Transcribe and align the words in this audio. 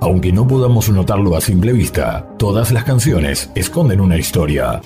Aunque 0.00 0.32
no 0.32 0.48
podamos 0.48 0.88
notarlo 0.88 1.36
a 1.36 1.42
simple 1.42 1.72
vista, 1.72 2.26
todas 2.38 2.72
las 2.72 2.84
canciones 2.84 3.50
esconden 3.54 4.00
una 4.00 4.16
historia. 4.16 4.80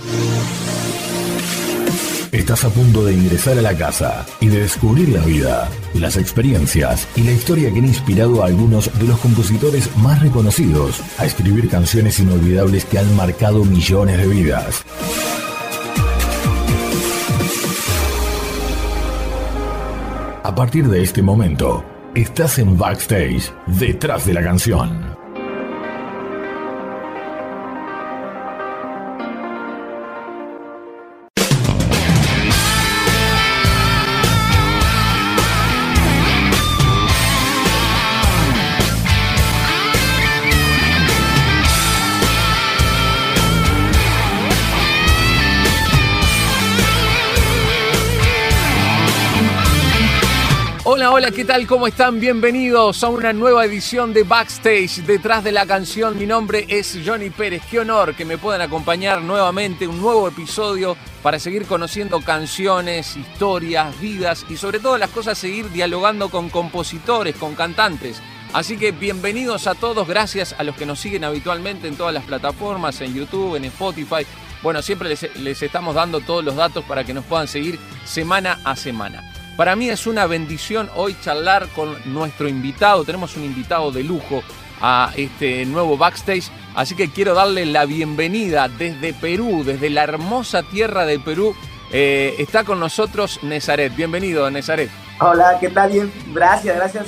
Estás 2.32 2.64
a 2.64 2.70
punto 2.70 3.04
de 3.04 3.12
ingresar 3.12 3.56
a 3.56 3.62
la 3.62 3.76
casa 3.76 4.26
y 4.40 4.48
de 4.48 4.62
descubrir 4.62 5.10
la 5.10 5.24
vida, 5.24 5.68
las 5.94 6.16
experiencias 6.16 7.06
y 7.14 7.22
la 7.22 7.30
historia 7.30 7.72
que 7.72 7.78
han 7.78 7.86
inspirado 7.86 8.42
a 8.42 8.46
algunos 8.46 8.90
de 8.98 9.06
los 9.06 9.20
compositores 9.20 9.96
más 9.98 10.20
reconocidos 10.20 11.00
a 11.18 11.26
escribir 11.26 11.68
canciones 11.68 12.18
inolvidables 12.18 12.84
que 12.84 12.98
han 12.98 13.14
marcado 13.14 13.64
millones 13.64 14.18
de 14.18 14.26
vidas. 14.26 14.84
A 20.42 20.54
partir 20.56 20.88
de 20.88 21.02
este 21.02 21.22
momento, 21.22 21.84
estás 22.14 22.58
en 22.58 22.78
backstage, 22.78 23.52
detrás 23.66 24.26
de 24.26 24.34
la 24.34 24.42
canción. 24.42 25.23
Hola, 51.16 51.30
¿qué 51.30 51.44
tal? 51.44 51.64
¿Cómo 51.68 51.86
están? 51.86 52.18
Bienvenidos 52.18 53.04
a 53.04 53.08
una 53.08 53.32
nueva 53.32 53.64
edición 53.64 54.12
de 54.12 54.24
Backstage 54.24 55.04
detrás 55.06 55.44
de 55.44 55.52
la 55.52 55.64
canción. 55.64 56.18
Mi 56.18 56.26
nombre 56.26 56.66
es 56.68 56.98
Johnny 57.06 57.30
Pérez. 57.30 57.62
Qué 57.70 57.78
honor 57.78 58.16
que 58.16 58.24
me 58.24 58.36
puedan 58.36 58.62
acompañar 58.62 59.22
nuevamente, 59.22 59.86
un 59.86 60.00
nuevo 60.00 60.26
episodio 60.26 60.96
para 61.22 61.38
seguir 61.38 61.66
conociendo 61.66 62.20
canciones, 62.20 63.16
historias, 63.16 64.00
vidas 64.00 64.44
y 64.48 64.56
sobre 64.56 64.80
todo 64.80 64.98
las 64.98 65.10
cosas 65.10 65.38
seguir 65.38 65.70
dialogando 65.70 66.30
con 66.30 66.50
compositores, 66.50 67.36
con 67.36 67.54
cantantes. 67.54 68.20
Así 68.52 68.76
que 68.76 68.90
bienvenidos 68.90 69.68
a 69.68 69.76
todos, 69.76 70.08
gracias 70.08 70.56
a 70.58 70.64
los 70.64 70.74
que 70.74 70.84
nos 70.84 70.98
siguen 70.98 71.22
habitualmente 71.22 71.86
en 71.86 71.96
todas 71.96 72.12
las 72.12 72.24
plataformas, 72.24 73.00
en 73.02 73.14
YouTube, 73.14 73.54
en 73.54 73.66
Spotify. 73.66 74.26
Bueno, 74.64 74.82
siempre 74.82 75.10
les, 75.10 75.62
estamos 75.62 75.94
dando 75.94 76.22
todos 76.22 76.44
los 76.44 76.56
datos 76.56 76.84
para 76.84 77.04
que 77.04 77.14
nos 77.14 77.24
puedan 77.24 77.46
seguir 77.46 77.78
semana 78.04 78.58
a 78.64 78.74
semana. 78.74 79.33
Para 79.56 79.76
mí 79.76 79.88
es 79.88 80.08
una 80.08 80.26
bendición 80.26 80.90
hoy 80.96 81.16
charlar 81.22 81.68
con 81.76 81.96
nuestro 82.12 82.48
invitado. 82.48 83.04
Tenemos 83.04 83.36
un 83.36 83.44
invitado 83.44 83.92
de 83.92 84.02
lujo 84.02 84.42
a 84.80 85.12
este 85.16 85.64
nuevo 85.64 85.96
backstage. 85.96 86.50
Así 86.74 86.96
que 86.96 87.08
quiero 87.08 87.34
darle 87.34 87.64
la 87.64 87.86
bienvenida 87.86 88.68
desde 88.68 89.14
Perú, 89.14 89.62
desde 89.64 89.90
la 89.90 90.02
hermosa 90.02 90.64
tierra 90.64 91.06
de 91.06 91.20
Perú. 91.20 91.54
Eh, 91.92 92.34
está 92.38 92.64
con 92.64 92.80
nosotros 92.80 93.38
Nezaret. 93.44 93.94
Bienvenido, 93.94 94.50
Nezaret. 94.50 94.90
Hola, 95.20 95.58
¿qué 95.60 95.68
tal? 95.68 95.92
Bien, 95.92 96.12
gracias, 96.32 96.74
gracias. 96.74 97.06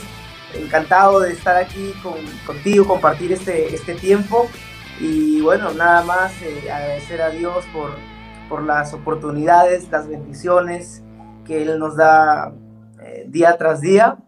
Encantado 0.55 1.19
de 1.19 1.33
estar 1.33 1.57
aquí 1.57 1.93
contigo, 2.47 2.87
compartir 2.87 3.33
este, 3.33 3.75
este 3.75 3.97
tiempo. 3.97 4.49
Y 5.01 5.41
bueno, 5.41 5.73
nada 5.73 6.05
más 6.05 6.33
eh, 6.43 6.71
agradecer 6.71 7.21
a 7.23 7.31
Dios 7.31 7.65
por, 7.73 7.97
por 8.49 8.63
las 8.63 8.95
oportunidades, 8.95 9.89
las 9.91 10.07
bendiciones 10.09 11.03
que 11.47 11.63
Él 11.63 11.79
nos 11.79 11.97
da 11.97 12.53
eh, 13.03 13.25
día 13.29 13.57
tras 13.57 13.81
día. 13.81 14.19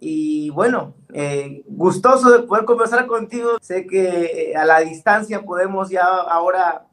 Y 0.00 0.50
bueno, 0.50 0.94
eh, 1.12 1.62
gustoso 1.66 2.30
de 2.30 2.46
poder 2.46 2.64
conversar 2.64 3.06
contigo. 3.06 3.58
Sé 3.60 3.86
que 3.86 4.50
eh, 4.50 4.56
a 4.56 4.64
la 4.64 4.80
distancia 4.80 5.42
podemos 5.42 5.88
ya 5.88 6.04
ahora 6.04 6.86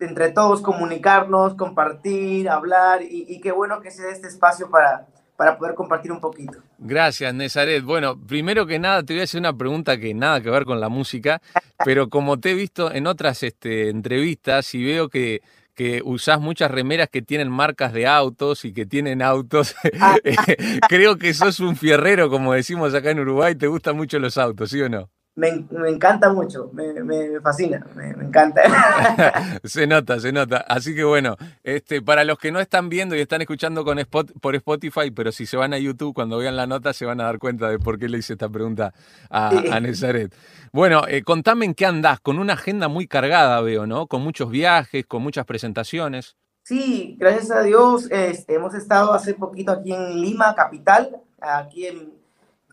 entre 0.00 0.30
todos 0.30 0.60
comunicarnos, 0.60 1.54
compartir, 1.54 2.48
hablar 2.48 3.00
y, 3.02 3.40
qué 3.40 3.52
bueno 3.52 3.80
que 3.80 3.90
sea 3.90 4.10
este 4.10 4.28
espacio 4.28 4.70
para, 4.70 5.06
para 5.36 5.56
poder 5.56 5.74
compartir 5.74 6.12
un 6.12 6.20
poquito. 6.20 6.58
Gracias, 6.78 7.32
Nezaret. 7.34 7.82
Bueno, 7.82 8.18
primero 8.18 8.66
que 8.66 8.78
nada 8.78 9.02
te 9.02 9.14
voy 9.14 9.22
a 9.22 9.24
hacer 9.24 9.40
una 9.40 9.56
pregunta 9.56 9.98
que 9.98 10.12
nada 10.12 10.40
que 10.40 10.50
ver 10.50 10.64
con 10.64 10.78
la 10.78 10.88
música, 10.88 11.40
pero 11.84 12.08
como 12.08 12.38
te 12.38 12.50
he 12.50 12.54
visto 12.54 12.92
en 12.92 13.06
otras 13.06 13.42
este, 13.42 13.88
entrevistas 13.88 14.74
y 14.74 14.84
veo 14.84 15.08
que 15.08 15.40
que 15.74 16.02
usás 16.04 16.40
muchas 16.40 16.70
remeras 16.70 17.08
que 17.10 17.22
tienen 17.22 17.50
marcas 17.50 17.92
de 17.92 18.06
autos 18.06 18.64
y 18.64 18.72
que 18.72 18.86
tienen 18.86 19.22
autos. 19.22 19.74
Ah. 20.00 20.16
Eh, 20.24 20.78
creo 20.88 21.16
que 21.18 21.34
sos 21.34 21.60
un 21.60 21.76
fierrero, 21.76 22.30
como 22.30 22.52
decimos 22.52 22.94
acá 22.94 23.10
en 23.10 23.20
Uruguay, 23.20 23.54
te 23.54 23.66
gustan 23.66 23.96
mucho 23.96 24.18
los 24.18 24.38
autos, 24.38 24.70
¿sí 24.70 24.80
o 24.80 24.88
no? 24.88 25.10
Me, 25.36 25.48
encanta 25.88 26.32
mucho, 26.32 26.70
me, 26.72 27.40
fascina, 27.40 27.84
me, 27.96 28.10
encanta. 28.10 28.62
se 29.64 29.84
nota, 29.84 30.20
se 30.20 30.30
nota. 30.30 30.58
Así 30.68 30.94
que 30.94 31.02
bueno, 31.02 31.36
este, 31.64 32.02
para 32.02 32.22
los 32.22 32.38
que 32.38 32.52
no 32.52 32.60
están 32.60 32.88
viendo 32.88 33.16
y 33.16 33.20
están 33.20 33.40
escuchando 33.42 33.84
con 33.84 33.98
Spot, 33.98 34.30
por 34.40 34.54
Spotify, 34.54 35.10
pero 35.10 35.32
si 35.32 35.46
se 35.46 35.56
van 35.56 35.74
a 35.74 35.78
YouTube, 35.78 36.14
cuando 36.14 36.38
vean 36.38 36.54
la 36.54 36.68
nota 36.68 36.92
se 36.92 37.04
van 37.04 37.20
a 37.20 37.24
dar 37.24 37.40
cuenta 37.40 37.68
de 37.68 37.80
por 37.80 37.98
qué 37.98 38.08
le 38.08 38.18
hice 38.18 38.34
esta 38.34 38.48
pregunta 38.48 38.94
a, 39.28 39.48
a 39.48 39.80
Nezaret. 39.80 40.32
Bueno, 40.72 41.02
eh, 41.08 41.22
contame 41.22 41.64
en 41.64 41.74
qué 41.74 41.86
andás, 41.86 42.20
con 42.20 42.38
una 42.38 42.52
agenda 42.52 42.86
muy 42.86 43.08
cargada 43.08 43.60
veo, 43.60 43.88
¿no? 43.88 44.06
Con 44.06 44.22
muchos 44.22 44.50
viajes, 44.50 45.04
con 45.04 45.22
muchas 45.22 45.46
presentaciones. 45.46 46.36
Sí, 46.62 47.16
gracias 47.18 47.50
a 47.50 47.62
Dios, 47.62 48.08
este, 48.10 48.54
hemos 48.54 48.74
estado 48.74 49.12
hace 49.12 49.34
poquito 49.34 49.72
aquí 49.72 49.92
en 49.92 50.20
Lima, 50.20 50.54
capital, 50.54 51.20
aquí 51.40 51.86
en 51.86 52.13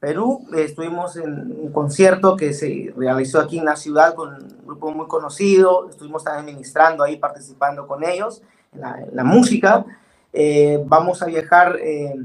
Perú. 0.02 0.48
Estuvimos 0.56 1.16
en 1.16 1.52
un 1.62 1.72
concierto 1.72 2.36
que 2.36 2.54
se 2.54 2.92
realizó 2.98 3.40
aquí 3.40 3.60
en 3.60 3.66
la 3.66 3.76
ciudad 3.76 4.16
con 4.16 4.34
un 4.34 4.66
grupo 4.66 4.92
muy 4.92 5.06
conocido. 5.06 5.88
Estuvimos 5.92 6.24
también 6.24 6.56
ministrando 6.56 7.04
ahí, 7.04 7.18
participando 7.18 7.86
con 7.86 8.04
ellos 8.04 8.42
en 8.74 8.82
la, 9.16 9.24
música. 9.24 9.86
Eh, 10.34 10.84
vamos 10.88 11.22
a 11.22 11.28
viajar 11.28 11.78
eh, 11.80 12.16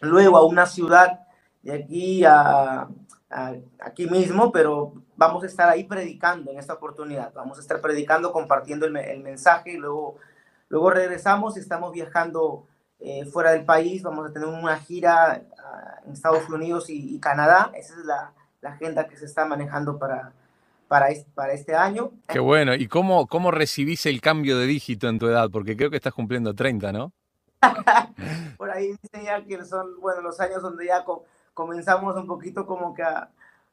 luego 0.00 0.38
a 0.38 0.46
una 0.46 0.64
ciudad 0.64 1.20
de 1.62 1.74
aquí 1.74 2.24
a, 2.24 2.88
aquí 3.80 4.06
mismo, 4.06 4.50
pero 4.50 4.94
vamos 5.14 5.42
a 5.42 5.46
estar 5.46 5.68
ahí 5.68 5.84
predicando 5.84 6.50
en 6.52 6.58
esta 6.58 6.72
oportunidad. 6.72 7.34
Vamos 7.34 7.58
a 7.58 7.60
estar 7.60 7.82
predicando, 7.82 8.32
compartiendo 8.32 8.86
el, 8.86 8.96
el 8.96 9.20
mensaje 9.20 9.72
y 9.72 9.76
luego, 9.76 10.16
luego 10.70 10.88
regresamos 10.88 11.58
y 11.58 11.60
estamos 11.60 11.92
viajando 11.92 12.64
eh, 13.00 13.24
fuera 13.26 13.52
del 13.52 13.64
país. 13.64 14.02
Vamos 14.02 14.28
a 14.28 14.32
tener 14.32 14.48
una 14.48 14.78
gira 14.78 15.42
en 16.04 16.12
Estados 16.12 16.48
Unidos 16.48 16.86
y, 16.88 17.18
Canadá. 17.20 17.70
Esa 17.74 17.94
es 17.94 18.04
la, 18.04 18.32
agenda 18.62 19.06
que 19.06 19.18
se 19.18 19.26
está 19.26 19.44
manejando 19.44 19.98
para, 19.98 20.32
para, 20.88 21.10
este, 21.10 21.30
para 21.34 21.52
este 21.52 21.74
año. 21.74 22.12
Qué 22.28 22.38
bueno. 22.38 22.74
¿Y 22.74 22.88
cómo, 22.88 23.26
cómo 23.26 23.50
recibís 23.50 24.06
el 24.06 24.22
cambio 24.22 24.58
de 24.58 24.64
dígito 24.64 25.08
en 25.08 25.18
tu 25.18 25.26
edad? 25.26 25.50
Porque 25.50 25.76
creo 25.76 25.90
que 25.90 25.96
estás 25.96 26.14
cumpliendo 26.14 26.54
30, 26.54 26.90
¿no? 26.90 27.12
Por 28.56 28.70
ahí 28.70 28.96
dicen 29.02 29.24
ya 29.24 29.44
que 29.44 29.64
son, 29.64 30.00
bueno, 30.00 30.22
los 30.22 30.40
años 30.40 30.62
donde 30.62 30.86
ya 30.86 31.04
comenzamos 31.52 32.16
un 32.16 32.26
poquito 32.26 32.66
como 32.66 32.94
que 32.94 33.04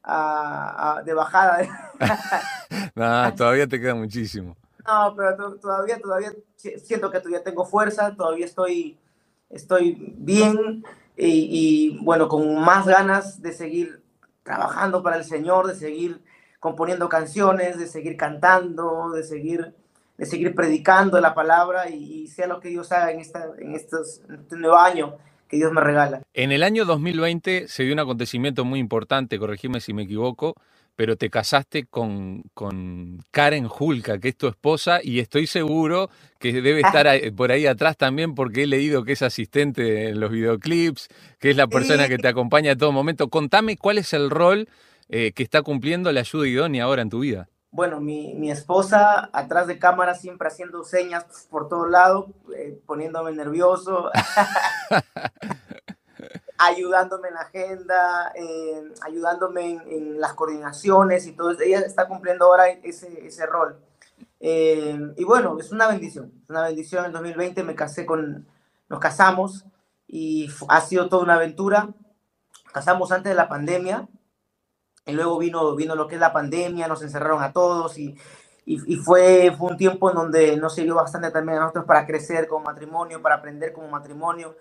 a, 0.04 1.02
de 1.06 1.14
bajada. 1.14 1.60
no, 2.96 3.36
todavía 3.36 3.68
te 3.68 3.80
queda 3.80 3.96
muchísimo. 3.96 4.56
No, 4.86 5.14
pero 5.16 5.56
todavía, 5.58 6.00
todavía 6.00 6.34
siento 6.56 7.12
que 7.12 7.20
todavía 7.20 7.44
tengo 7.44 7.66
fuerza, 7.66 8.16
todavía 8.16 8.46
estoy, 8.46 8.98
estoy 9.52 10.16
bien 10.18 10.84
y, 11.16 12.00
bueno, 12.02 12.28
con 12.28 12.56
más 12.62 12.88
ganas 12.88 13.42
de 13.42 13.54
seguir 13.54 14.02
trabajando 14.44 15.04
para 15.04 15.18
el 15.18 15.24
Señor, 15.24 15.68
de 15.68 15.76
seguir 15.76 16.22
componiendo 16.60 17.10
canciones, 17.10 17.78
de 17.78 17.88
seguir 17.88 18.18
cantando, 18.18 19.12
de 19.12 19.24
seguir, 19.24 19.76
de 20.18 20.26
seguir 20.26 20.56
predicando 20.56 21.20
la 21.22 21.36
palabra 21.36 21.90
y, 21.90 22.28
sea 22.28 22.48
lo 22.48 22.60
que 22.60 22.70
Dios 22.70 22.92
haga 22.92 23.12
en, 23.12 23.20
esta, 23.20 23.50
en, 23.60 23.76
estos, 23.76 24.22
este 24.30 24.56
nuevo 24.56 24.78
año 24.78 25.18
que 25.52 25.58
Dios 25.58 25.74
me 25.74 25.82
regala. 25.82 26.22
En 26.34 26.52
el 26.52 26.64
año 26.64 26.86
2020 26.86 27.68
se 27.68 27.84
dio 27.84 27.94
un 27.94 28.00
acontecimiento 28.00 28.66
muy 28.66 28.80
importante, 28.80 29.38
corregime 29.38 29.82
si 29.82 29.94
me 29.94 30.04
equivoco, 30.04 30.56
pero 30.96 31.18
te 31.18 31.30
casaste 31.30 31.86
con, 31.86 32.44
con 32.54 33.20
Karen 33.32 33.68
Julka, 33.68 34.20
que 34.20 34.30
es 34.30 34.38
tu 34.38 34.48
esposa, 34.48 35.00
y 35.04 35.20
estoy 35.20 35.48
seguro 35.48 36.10
que 36.40 36.54
debe 36.62 36.82
estar 36.82 37.08
por 37.36 37.52
ahí 37.52 37.66
atrás 37.68 37.98
también 37.98 38.36
porque 38.36 38.64
he 38.64 38.68
leído 38.68 39.04
que 39.04 39.14
es 39.14 39.22
asistente 39.22 40.10
en 40.10 40.20
los 40.20 40.32
videoclips, 40.32 41.10
que 41.40 41.52
es 41.52 41.58
la 41.58 41.68
persona 41.68 42.08
que 42.08 42.18
te 42.18 42.28
acompaña 42.30 42.74
a 42.74 42.76
todo 42.76 42.92
momento. 42.92 43.30
Contame 43.30 43.78
cuál 43.78 43.98
es 43.98 44.14
el 44.14 44.30
rol 44.30 44.68
eh, 45.10 45.34
que 45.34 45.44
está 45.44 45.62
cumpliendo 45.62 46.12
la 46.12 46.22
ayuda 46.22 46.48
idónea 46.48 46.86
ahora 46.86 47.02
en 47.02 47.10
tu 47.10 47.20
vida. 47.20 47.50
Bueno, 47.72 48.02
mi, 48.02 48.34
mi 48.36 48.52
esposa 48.52 49.30
atrás 49.32 49.66
de 49.66 49.80
cámara 49.80 50.14
siempre 50.14 50.48
haciendo 50.48 50.84
señas 50.84 51.48
por 51.50 51.70
todos 51.70 51.90
lados, 51.90 52.26
eh, 52.56 52.80
poniéndome 52.86 53.32
nervioso. 53.32 54.12
ayudándome 56.58 57.30
en 57.30 57.34
la 57.34 57.42
agenda, 57.42 58.34
ayudándome 59.02 59.82
en, 59.88 60.20
las 60.20 60.34
coordinaciones 60.34 61.26
y 61.26 61.32
todo. 61.32 61.52
Ella 61.60 61.80
está 61.80 62.08
cumpliendo 62.08 62.46
ahora 62.46 62.70
ese, 62.70 63.26
ese 63.26 63.46
rol. 63.46 63.80
Eh, 64.40 65.14
y 65.18 65.24
bueno, 65.24 65.58
es 65.60 65.72
una 65.72 65.88
bendición, 65.88 66.32
es 66.44 66.50
una 66.50 66.64
bendición. 66.64 67.06
En 67.06 67.12
2020 67.12 67.64
me 67.64 67.76
casé 67.76 68.06
con, 68.06 68.48
nos 68.90 69.00
casamos 69.00 69.66
y 70.08 70.50
ha 70.68 70.82
sido 70.82 71.10
toda 71.10 71.24
una 71.24 71.36
aventura. 71.36 71.90
casamos 72.72 73.12
antes 73.12 73.32
de 73.32 73.36
la 73.36 73.50
pandemia. 73.50 74.08
Y 75.12 75.14
luego 75.14 75.38
vino, 75.38 75.76
vino 75.76 75.96
lo 75.96 76.08
que 76.08 76.16
es 76.16 76.22
la 76.22 76.34
pandemia, 76.34 76.88
nos 76.88 77.02
encerraron 77.04 77.44
a 77.44 77.54
todos 77.54 77.98
y, 77.98 78.18
y, 78.66 78.96
fue, 78.98 79.54
fue 79.58 79.72
un 79.72 79.78
tiempo 79.78 80.10
en 80.10 80.16
donde 80.16 80.58
nos 80.58 80.76
sirvió 80.76 80.96
bastante 80.96 81.32
también 81.32 81.58
a 81.58 81.62
nosotros 81.62 81.86
para 81.86 82.06
crecer 82.06 82.48
como 82.48 82.66
matrimonio, 82.66 83.22
para 83.22 83.36
aprender 83.36 83.74
como 83.74 83.90
matrimonio. 83.90 84.56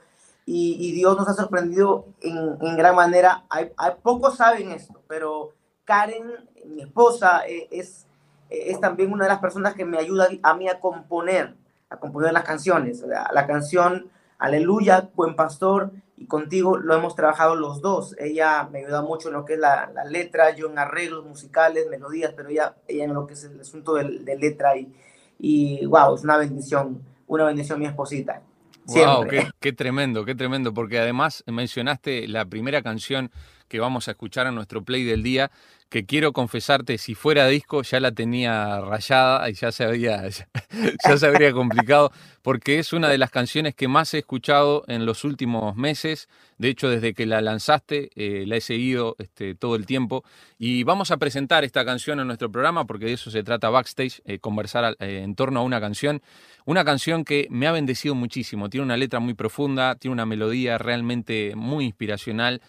Y, 0.47 0.77
y 0.81 0.93
Dios 0.93 1.17
nos 1.17 1.29
ha 1.29 1.35
sorprendido 1.35 2.07
en, 2.21 2.57
en 2.61 2.77
gran 2.77 2.97
manera. 2.97 3.45
Hay, 3.51 3.73
hay, 3.77 3.93
pocos 4.03 4.37
saben 4.37 4.73
esto, 4.73 5.01
pero 5.07 5.53
Karen, 5.85 6.25
mi 6.67 6.83
esposa, 6.83 7.47
eh, 7.47 7.69
es, 7.71 8.07
es 8.49 8.81
también 8.81 9.13
una 9.13 9.25
de 9.25 9.31
las 9.31 9.41
personas 9.41 9.75
que 9.75 9.85
me 9.85 9.99
ayuda 9.99 10.29
a 10.43 10.55
mí 10.55 10.69
a 10.69 10.81
componer, 10.81 11.55
a 11.89 11.99
componer 11.99 12.33
las 12.33 12.45
canciones. 12.45 13.03
La, 13.03 13.31
la 13.33 13.47
canción 13.47 14.11
Aleluya, 14.41 15.11
Buen 15.15 15.37
Pastor, 15.37 15.93
y 16.21 16.27
contigo 16.27 16.77
lo 16.77 16.95
hemos 16.95 17.17
trabajado 17.17 17.57
los 17.57 17.81
dos. 17.81 18.15
Ella 18.19 18.69
me 18.71 18.81
ayuda 18.81 19.01
mucho 19.01 19.29
en 19.29 19.35
lo 19.35 19.47
que 19.47 19.55
es 19.55 19.59
la, 19.59 19.91
letra, 20.07 20.55
yo 20.55 20.71
en 20.71 20.79
arreglos 20.79 21.25
musicales, 21.25 21.89
melodías, 21.89 22.35
pero 22.37 22.51
ella, 22.51 22.77
ella 22.87 23.05
en 23.05 23.15
lo 23.15 23.27
que 23.27 23.33
es 23.33 23.45
el 23.45 23.59
asunto 23.59 23.95
de, 23.95 24.37
letra 24.37 24.77
y, 24.77 24.93
y 25.39 25.87
wow, 25.87 26.15
es 26.15 26.23
una 26.23 26.37
bendición, 26.37 27.03
una 27.27 27.47
bendición 27.47 27.81
mi 27.81 27.87
esposita. 27.87 28.43
Wow, 28.85 29.29
qué, 29.29 29.49
qué, 29.61 29.73
tremendo, 29.73 30.27
qué 30.27 30.35
tremendo, 30.35 30.75
porque 30.75 30.99
además 30.99 31.43
mencionaste 31.47 32.29
la 32.29 32.45
primera 32.45 32.83
canción 32.83 33.31
que 33.71 33.81
vamos 33.81 34.09
a 34.09 34.11
escuchar 34.11 34.49
en 34.49 34.57
nuestro 34.57 34.85
play 34.85 35.05
del 35.05 35.23
día, 35.23 35.51
que 35.89 36.05
quiero 36.05 36.33
confesarte, 36.33 36.99
si 36.99 37.15
fuera 37.15 37.49
disco 37.49 37.83
ya 37.83 37.99
la 37.99 38.13
tenía 38.13 38.81
rayada 38.81 39.49
y 39.49 39.55
ya 39.55 39.73
se 39.73 39.85
habría, 39.85 40.23
ya, 41.05 41.17
se 41.17 41.27
habría 41.27 41.53
complicado, 41.53 42.13
porque 42.43 42.79
es 42.79 42.93
una 42.93 43.09
de 43.09 43.19
las 43.19 43.31
canciones 43.31 43.75
que 43.75 43.89
más 43.89 44.13
he 44.15 44.19
escuchado 44.19 44.85
en 44.87 45.07
los 45.07 45.25
últimos 45.25 45.77
meses. 45.77 46.29
De 46.59 46.69
hecho, 46.69 46.89
desde 46.89 47.15
que 47.15 47.27
la 47.27 47.41
lanzaste, 47.41 48.11
eh, 48.15 48.45
la 48.47 48.57
he 48.57 48.61
seguido 48.61 49.17
este, 49.19 49.55
todo 49.55 49.75
el 49.75 49.87
tiempo. 49.87 50.25
Y 50.59 50.85
vamos 50.85 51.11
a 51.11 51.17
presentar 51.17 51.65
esta 51.65 51.85
canción 51.85 52.21
en 52.21 52.27
nuestro 52.27 52.51
programa, 52.51 52.87
porque 52.87 53.07
de 53.07 53.15
eso 53.15 53.31
se 53.31 53.43
trata 53.43 53.71
backstage, 53.71 54.21
eh, 54.27 54.39
conversar 54.39 54.97
eh, 55.01 55.23
en 55.25 55.35
torno 55.35 55.61
a 55.61 55.63
una 55.63 55.81
canción. 55.81 56.23
Una 56.67 56.85
canción 56.85 57.25
que 57.25 57.49
me 57.51 57.67
ha 57.67 57.73
bendecido 57.73 58.15
muchísimo. 58.15 58.69
Tiene 58.69 58.85
una 58.85 58.97
letra 58.97 59.19
muy 59.19 59.35
profunda, 59.35 59.97
tiene 59.97 60.13
una 60.13 60.27
melodía 60.27 60.79
realmente 60.79 61.55
muy 61.57 61.87
inspiracional 61.87 62.61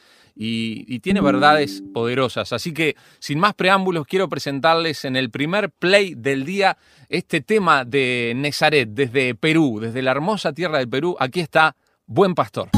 y, 0.44 1.00
tiene 1.02 1.22
verdades 1.22 1.84
poderosas. 1.94 2.52
Así 2.52 2.74
que, 2.74 2.96
sin 3.20 3.38
más 3.40 3.54
preámbulos, 3.54 4.08
quiero 4.08 4.28
presentarles 4.28 5.06
en 5.06 5.16
el 5.16 5.30
primer 5.30 5.70
play 5.70 6.16
del 6.16 6.46
día 6.46 6.78
este 7.10 7.42
tema 7.42 7.86
de 7.86 8.34
Nezaret, 8.36 8.90
desde 8.90 9.36
Perú, 9.36 9.80
desde 9.80 10.02
la 10.02 10.12
hermosa 10.12 10.52
tierra 10.52 10.80
del 10.80 10.90
Perú. 10.90 11.16
Aquí 11.20 11.42
está 11.42 11.76
Buen 12.08 12.34
Pastor. 12.34 12.70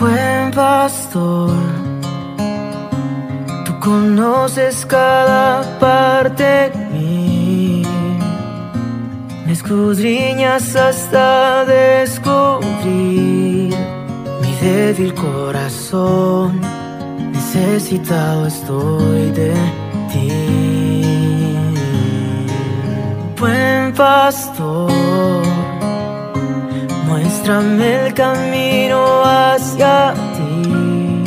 Buen 0.00 0.52
pastor, 0.52 1.56
tú 3.66 3.80
conoces 3.80 4.86
cada 4.86 5.78
parte 5.80 6.70
escudriñas 9.58 10.76
hasta 10.76 11.64
descubrir 11.64 12.64
mi 14.40 14.52
débil 14.62 15.12
corazón. 15.14 16.60
Necesitado 17.32 18.46
estoy 18.46 19.32
de 19.32 19.54
ti. 20.12 20.30
Buen 23.40 23.92
pastor, 23.94 25.42
muéstrame 27.08 28.06
el 28.06 28.14
camino 28.14 29.00
hacia 29.24 30.14
ti. 30.36 31.24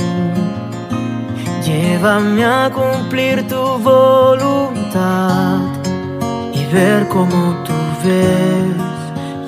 Llévame 1.66 2.46
a 2.46 2.72
cumplir 2.72 3.46
tu 3.48 3.62
voluntad 3.80 5.71
ver 6.72 7.08
cómo 7.08 7.64
tú 7.66 7.74
ves 8.04 8.76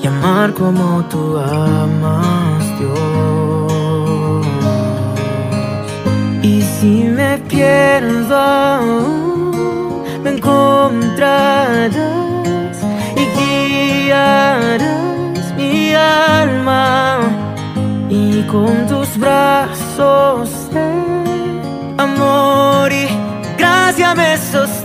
y 0.02 0.08
amar 0.08 0.54
como 0.54 1.04
tú 1.06 1.38
amas, 1.38 2.64
Dios. 2.80 4.46
Y 6.42 6.62
si 6.62 7.04
me 7.06 7.38
pierdo, 7.50 8.80
me 10.24 10.32
encontrarás 10.32 11.94
y 13.16 13.24
guiarás 14.06 15.54
mi 15.56 15.94
alma 15.94 17.20
y 18.10 18.44
con 18.44 18.88
tus 18.88 19.18
brazos 19.18 20.50
amor 21.98 22.92
y 22.92 23.08
gracia 23.58 24.14
me 24.16 24.38
sostendrás. 24.38 24.83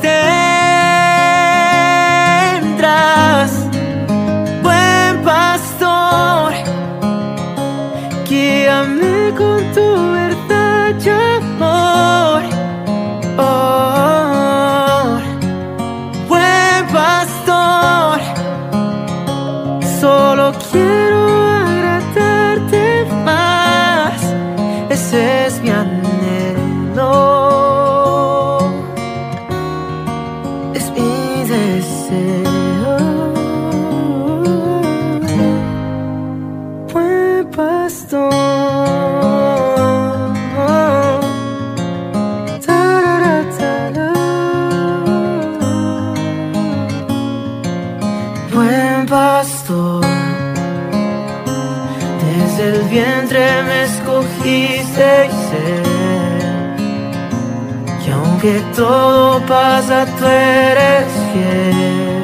Aunque 58.40 58.62
todo 58.76 59.40
pasa, 59.46 60.06
tú 60.16 60.24
eres 60.24 61.06
fiel. 61.32 62.22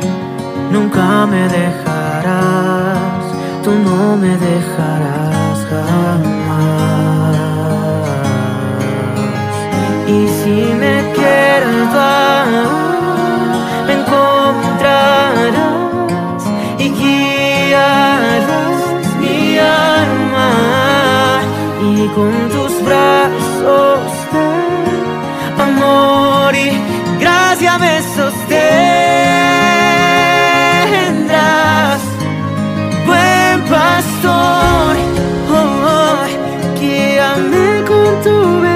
Nunca 0.71 1.27
me 1.27 1.49
dejarás, 1.49 2.99
tú 3.65 3.73
no 3.73 4.17
me 4.17 4.37
dejarás 4.37 5.67
jamás. 5.71 7.37
Y 10.07 10.29
si 10.29 10.75
me 10.75 11.03
pierdo, 11.15 11.55
con 22.15 22.49
tus 22.49 22.85
brazos 22.85 23.94
to 38.23 38.74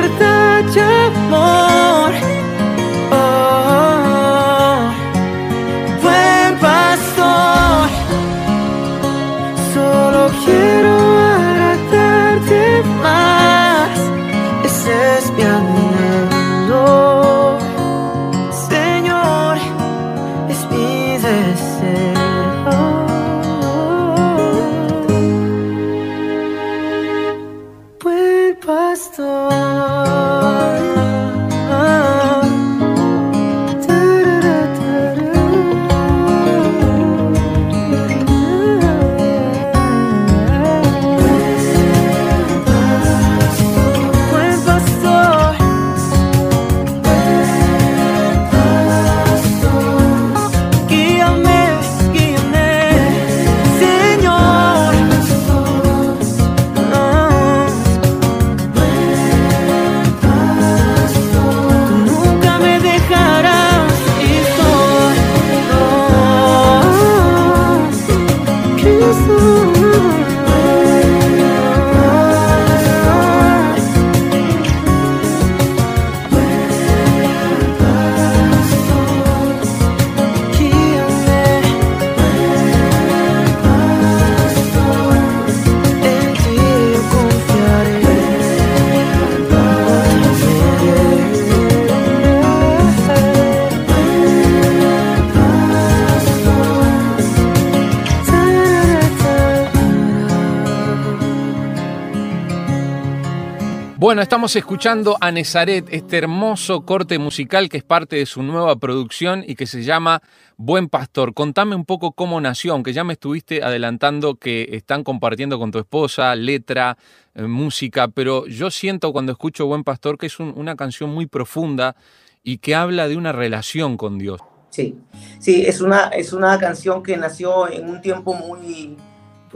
Bueno, 104.09 104.23
estamos 104.23 104.57
escuchando 104.57 105.19
a 105.21 105.31
Nezaret, 105.31 105.87
este 105.91 106.17
hermoso 106.17 106.87
corte 106.87 107.19
musical 107.19 107.69
que 107.69 107.77
es 107.77 107.83
parte 107.83 108.17
de 108.17 108.25
su 108.25 108.43
nueva 108.43 108.75
producción 108.77 109.45
y 109.47 109.55
que 109.55 109.67
se 109.67 109.83
llama 109.83 110.23
Buen 110.57 110.89
Pastor. 110.89 111.35
Contame 111.35 111.77
un 111.77 111.85
poco 111.85 112.13
cómo 112.13 112.41
nació, 112.41 112.73
aunque 112.73 112.95
ya 112.95 113.05
me 113.05 113.13
estuviste 113.13 113.63
adelantando 113.63 114.37
que 114.37 114.67
están 114.73 115.05
compartiendo 115.05 115.59
con 115.59 115.73
tu 115.73 115.79
esposa 115.79 116.35
letra, 116.37 116.97
eh, 117.35 117.43
música, 117.43 118.09
pero 118.09 118.47
yo 118.47 118.71
siento 118.71 119.13
cuando 119.13 119.33
escucho 119.33 119.67
Buen 119.67 119.85
Pastor 119.85 120.17
que 120.17 120.29
es 120.29 120.41
una 120.41 120.75
canción 120.75 121.11
muy 121.11 121.27
profunda 121.27 121.95
y 122.43 122.57
que 122.57 122.75
habla 122.75 123.09
de 123.09 123.19
una 123.19 123.33
relación 123.33 123.99
con 123.99 124.17
Dios. 124.17 124.41
Sí, 124.71 124.97
sí, 125.39 125.67
es 125.67 125.83
una, 125.83 126.09
es 126.09 126.33
una 126.33 126.59
canción 126.59 127.03
que 127.03 127.15
nació 127.19 127.71
en 127.71 127.87
un 127.87 128.01
tiempo 128.01 128.33
muy, 128.33 128.97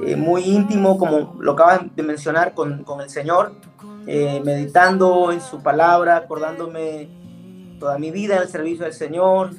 eh, 0.06 0.14
muy 0.14 0.42
íntimo, 0.42 0.99
como 0.99 1.38
lo 1.40 1.52
acaban 1.52 1.90
de 1.97 2.02
mencionar, 2.02 2.52
con, 2.52 2.85
con 2.85 3.00
el 3.00 3.09
Señor 3.09 3.54
eh, 4.06 4.42
meditando 4.44 5.30
en 5.30 5.40
su 5.40 5.62
palabra, 5.62 6.16
acordándome 6.16 7.09
toda 7.78 7.99
mi 7.99 8.11
vida 8.11 8.37
en 8.37 8.42
el 8.42 8.49
servicio 8.49 8.85
del 8.85 8.94
Señor. 8.94 9.50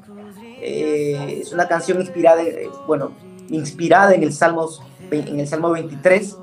Eh, 0.62 1.40
es 1.42 1.54
una 1.54 1.68
canción 1.68 2.00
inspirada, 2.00 2.42
eh, 2.44 2.70
bueno, 2.88 3.12
inspirada 3.50 4.14
en 4.14 4.24
el, 4.24 4.34
Salmos, 4.34 4.82
en 5.12 5.40
el 5.40 5.48
Salmo 5.48 5.72
23. 5.72 6.38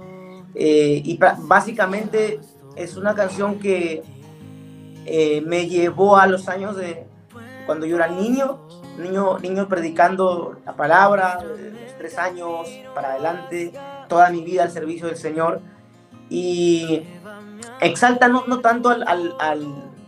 y 0.55 1.19
básicamente 1.47 2.41
es 2.77 2.97
una 2.97 3.15
canción 3.15 3.59
que 3.59 4.03
me 5.45 5.69
llevó 5.69 6.17
a 6.17 6.27
los 6.27 6.49
años 6.49 6.77
de 6.77 7.07
cuando 7.67 7.87
yo 7.87 7.97
era 7.97 8.09
niño, 8.09 8.59
niño, 8.99 9.39
niño 9.39 9.69
predicando 9.69 10.57
la 10.65 10.75
palabra, 10.75 11.39
tres 11.99 12.19
años 12.19 12.67
para 12.95 13.13
adelante, 13.13 13.73
toda 14.09 14.31
mi 14.31 14.43
vida 14.43 14.63
al 14.63 14.71
servicio 14.71 15.07
del 15.07 15.17
Señor. 15.17 15.61
Y 16.31 17.03
exalta 17.81 18.29
no, 18.29 18.47
no 18.47 18.61
tanto 18.61 18.89
al, 18.89 19.05
al, 19.07 19.35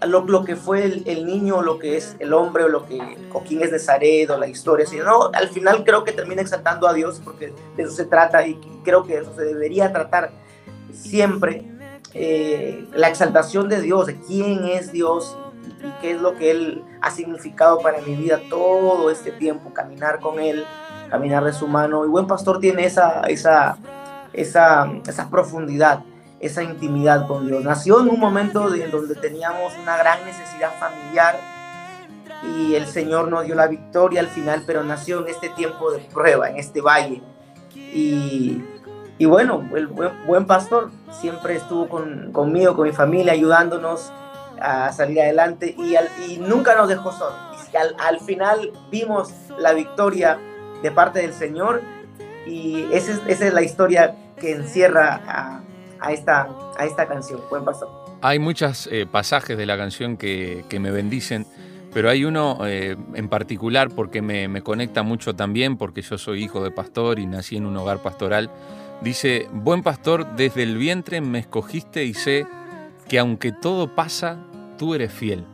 a 0.03 0.07
lo, 0.07 0.45
que 0.45 0.57
fue 0.57 0.85
el, 0.85 1.27
niño, 1.27 1.63
lo 1.63 1.79
que 1.79 1.97
es 1.97 2.17
el 2.19 2.33
hombre, 2.33 2.65
o 2.65 2.69
lo 2.69 2.87
que, 2.87 2.99
o 3.33 3.41
quién 3.43 3.63
es 3.63 3.71
Nazaret, 3.71 4.29
o 4.31 4.37
la 4.37 4.49
historia, 4.49 4.85
sino 4.85 5.31
al 5.33 5.49
final 5.49 5.85
creo 5.85 6.03
que 6.03 6.11
termina 6.11 6.43
exaltando 6.43 6.89
a 6.89 6.93
Dios, 6.93 7.21
porque 7.23 7.53
de 7.77 7.83
eso 7.85 7.93
se 7.93 8.07
trata, 8.07 8.45
y 8.45 8.59
creo 8.83 9.05
que 9.05 9.19
eso 9.19 9.33
se 9.37 9.45
debería 9.45 9.93
tratar 9.93 10.33
siempre, 10.93 11.71
eh, 12.15 12.85
la 12.93 13.09
exaltación 13.09 13.69
de 13.69 13.81
Dios, 13.81 14.07
de 14.07 14.21
quién 14.21 14.65
es 14.65 14.91
Dios, 14.91 15.37
y, 15.65 15.87
y, 15.87 15.93
qué 16.01 16.11
es 16.13 16.21
lo 16.21 16.35
que 16.35 16.51
Él 16.51 16.83
ha 17.01 17.13
significado 17.13 17.79
para 17.79 18.01
mi 18.01 18.17
vida 18.17 18.41
todo 18.51 19.09
este 19.09 19.31
tiempo, 19.31 19.73
caminar 19.73 20.19
con 20.19 20.41
Él, 20.41 20.65
caminar 21.11 21.45
de 21.45 21.53
su 21.53 21.69
mano, 21.69 22.05
y 22.05 22.09
Buen 22.09 22.27
Pastor 22.27 22.59
tiene 22.59 22.87
esa, 22.87 23.21
esa, 23.29 23.79
esa, 24.33 24.91
esa 25.07 25.31
profundidad 25.31 26.03
esa 26.43 26.63
intimidad 26.63 27.27
con 27.27 27.47
Dios. 27.47 27.65
Nació 27.65 28.01
en 28.01 28.11
un 28.11 28.21
momento 28.21 28.69
de, 28.69 28.89
donde 28.89 29.15
teníamos 29.15 29.73
una 29.81 29.97
gran 29.97 30.25
necesidad 30.27 30.73
familiar 30.79 31.37
y 32.57 32.75
el 32.75 32.87
Señor 32.87 33.29
nos 33.29 33.45
dio 33.45 33.55
la 33.55 33.69
victoria 33.69 34.21
al 34.21 34.27
final, 34.27 34.65
pero 34.67 34.83
nació 34.83 35.21
en 35.21 35.29
este 35.29 35.49
tiempo 35.51 35.93
de 35.93 36.01
prueba, 36.01 36.51
en 36.51 36.59
este 36.59 36.81
valle. 36.81 37.23
Y, 37.75 38.61
y 39.19 39.25
bueno, 39.25 39.69
el 39.77 39.87
buen, 39.87 40.47
pastor 40.47 40.91
siempre 41.13 41.55
estuvo 41.55 41.89
con, 41.89 42.33
conmigo, 42.33 42.75
con 42.75 42.89
mi 42.89 42.93
familia, 42.93 43.35
ayudándonos 43.35 44.13
a 44.61 44.93
salir 44.93 45.21
adelante 45.21 45.77
y, 45.79 45.95
y 46.29 46.39
nunca 46.39 46.75
nos 46.75 46.89
dejó 46.89 47.13
solos. 47.13 47.37
Al, 47.79 47.95
al, 48.01 48.21
final 48.21 48.73
vimos 48.91 49.33
la 49.57 49.73
victoria 49.73 50.39
de 50.83 50.91
parte 50.91 51.21
del 51.21 51.33
Señor 51.33 51.81
y 52.47 52.87
esa 52.93 53.13
es, 53.13 53.21
esa 53.29 53.47
es 53.47 53.55
la 53.55 53.63
historia 53.63 54.17
que 54.39 54.53
encierra 54.53 55.23
a, 55.27 55.63
a 56.03 56.13
esta, 56.13 56.49
a 56.77 56.85
esta 56.85 57.07
canción. 57.07 57.41
Buen 57.49 57.65
pastor. 57.65 57.89
Hay 58.21 58.39
muchos 58.39 58.89
eh, 58.91 59.07
pasajes 59.11 59.57
de 59.57 59.67
la 59.67 59.77
canción 59.77 60.17
que, 60.17 60.65
me 60.81 60.91
bendicen, 60.91 61.47
pero 61.95 62.11
hay 62.11 62.25
uno 62.25 62.59
eh, 62.67 62.97
en 63.15 63.29
particular 63.29 63.91
porque 63.91 64.21
me, 64.21 64.49
me, 64.49 64.63
conecta 64.63 65.03
mucho 65.03 65.35
también, 65.35 65.77
porque 65.77 66.03
yo 66.03 66.19
soy 66.19 66.43
hijo 66.43 66.63
de 66.63 66.71
pastor 66.71 67.19
y 67.19 67.27
nací 67.27 67.57
en 67.57 67.67
un 67.67 67.77
hogar 67.77 67.99
pastoral. 67.99 68.51
Dice, 69.01 69.49
buen 69.53 69.83
pastor, 69.83 70.37
desde 70.37 70.63
el 70.63 70.77
vientre 70.77 71.21
me 71.21 71.39
escogiste 71.39 72.05
y 72.05 72.15
sé 72.15 72.47
que 73.09 73.19
aunque 73.19 73.53
todo 73.53 73.95
pasa, 73.95 74.39
tú 74.79 74.95
eres 74.95 75.13
fiel. 75.13 75.45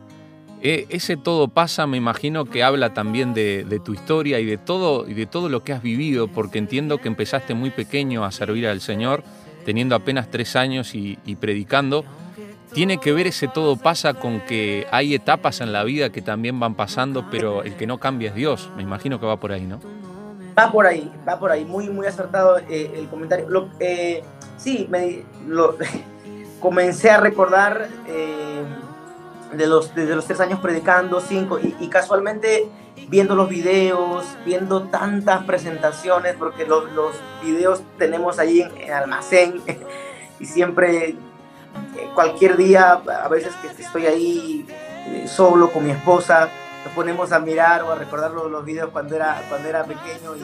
E, 0.61 0.87
ese 0.89 1.15
todo 1.15 1.47
pasa, 1.47 1.87
me 1.87 1.97
imagino 1.97 2.45
que 2.45 2.63
habla 2.63 2.93
también 2.93 3.33
de, 3.33 3.63
de, 3.63 3.79
tu 3.79 3.93
historia 3.93 4.39
y 4.39 4.45
de, 4.45 4.57
todo, 4.57 5.07
y 5.07 5.13
de 5.13 5.25
todo 5.25 5.47
lo 5.47 5.63
que 5.63 5.73
has 5.73 5.81
vivido, 5.81 6.27
porque 6.27 6.59
entiendo 6.59 6.97
que 6.97 7.07
empezaste 7.07 7.53
muy 7.53 7.69
pequeño 7.69 8.25
a 8.25 8.31
servir 8.31 8.67
al 8.67 8.81
Señor 8.81 9.23
teniendo 9.69 9.93
apenas 9.93 10.31
tres 10.31 10.55
años 10.55 10.95
y, 10.95 11.15
predicando, 11.39 12.03
tiene 12.73 12.97
que 12.97 13.13
ver 13.13 13.27
ese 13.27 13.47
todo 13.47 13.75
pasa 13.75 14.15
con 14.15 14.39
que 14.39 14.87
hay 14.89 15.13
etapas 15.13 15.61
en 15.61 15.71
la 15.71 15.83
vida 15.83 16.09
que 16.09 16.23
también 16.23 16.59
van 16.59 16.73
pasando, 16.73 17.27
pero 17.29 17.61
el 17.61 17.75
que 17.75 17.85
no 17.85 17.99
cambia 17.99 18.29
es 18.29 18.35
Dios. 18.35 18.71
Me 18.75 18.81
imagino 18.81 19.19
que 19.19 19.27
va 19.27 19.37
por 19.37 19.51
ahí, 19.51 19.67
¿no? 19.67 19.79
Va 20.57 20.71
por 20.71 20.87
ahí, 20.87 21.11
va 21.27 21.37
por 21.37 21.51
ahí. 21.51 21.65
Muy, 21.65 21.87
muy 21.87 22.07
acertado 22.07 22.57
eh, 22.67 22.93
el 22.95 23.07
comentario. 23.09 23.47
Lo, 23.47 23.69
eh, 23.79 24.23
sí, 24.57 24.87
me, 24.89 25.23
lo, 25.47 25.77
comencé 26.59 27.11
a 27.11 27.19
recordar 27.19 27.89
eh, 28.07 28.63
de 29.53 29.67
los, 29.67 29.93
desde 29.95 30.15
los 30.15 30.25
tres 30.25 30.39
años 30.39 30.59
predicando, 30.59 31.19
cinco, 31.21 31.59
y, 31.59 31.75
y 31.79 31.87
casualmente 31.87 32.69
viendo 33.09 33.35
los 33.35 33.49
videos, 33.49 34.25
viendo 34.45 34.83
tantas 34.83 35.43
presentaciones, 35.43 36.35
porque 36.37 36.65
los, 36.65 36.91
los 36.91 37.15
videos 37.43 37.81
tenemos 37.97 38.39
ahí 38.39 38.61
en, 38.61 38.93
almacén 38.93 39.61
y 40.39 40.45
siempre, 40.45 41.09
eh, 41.09 41.17
cualquier 42.13 42.57
día, 42.57 43.01
a 43.23 43.27
veces 43.27 43.53
que 43.55 43.81
estoy 43.81 44.05
ahí 44.05 44.65
eh, 45.07 45.27
solo 45.27 45.71
con 45.71 45.85
mi 45.85 45.91
esposa, 45.91 46.49
nos 46.85 46.93
ponemos 46.93 47.31
a 47.31 47.39
mirar 47.39 47.83
o 47.83 47.91
a 47.91 47.95
recordar 47.95 48.31
los, 48.31 48.49
los 48.49 48.63
videos 48.63 48.89
cuando 48.91 49.15
era, 49.15 49.43
cuando 49.49 49.67
era 49.67 49.83
pequeño 49.83 50.35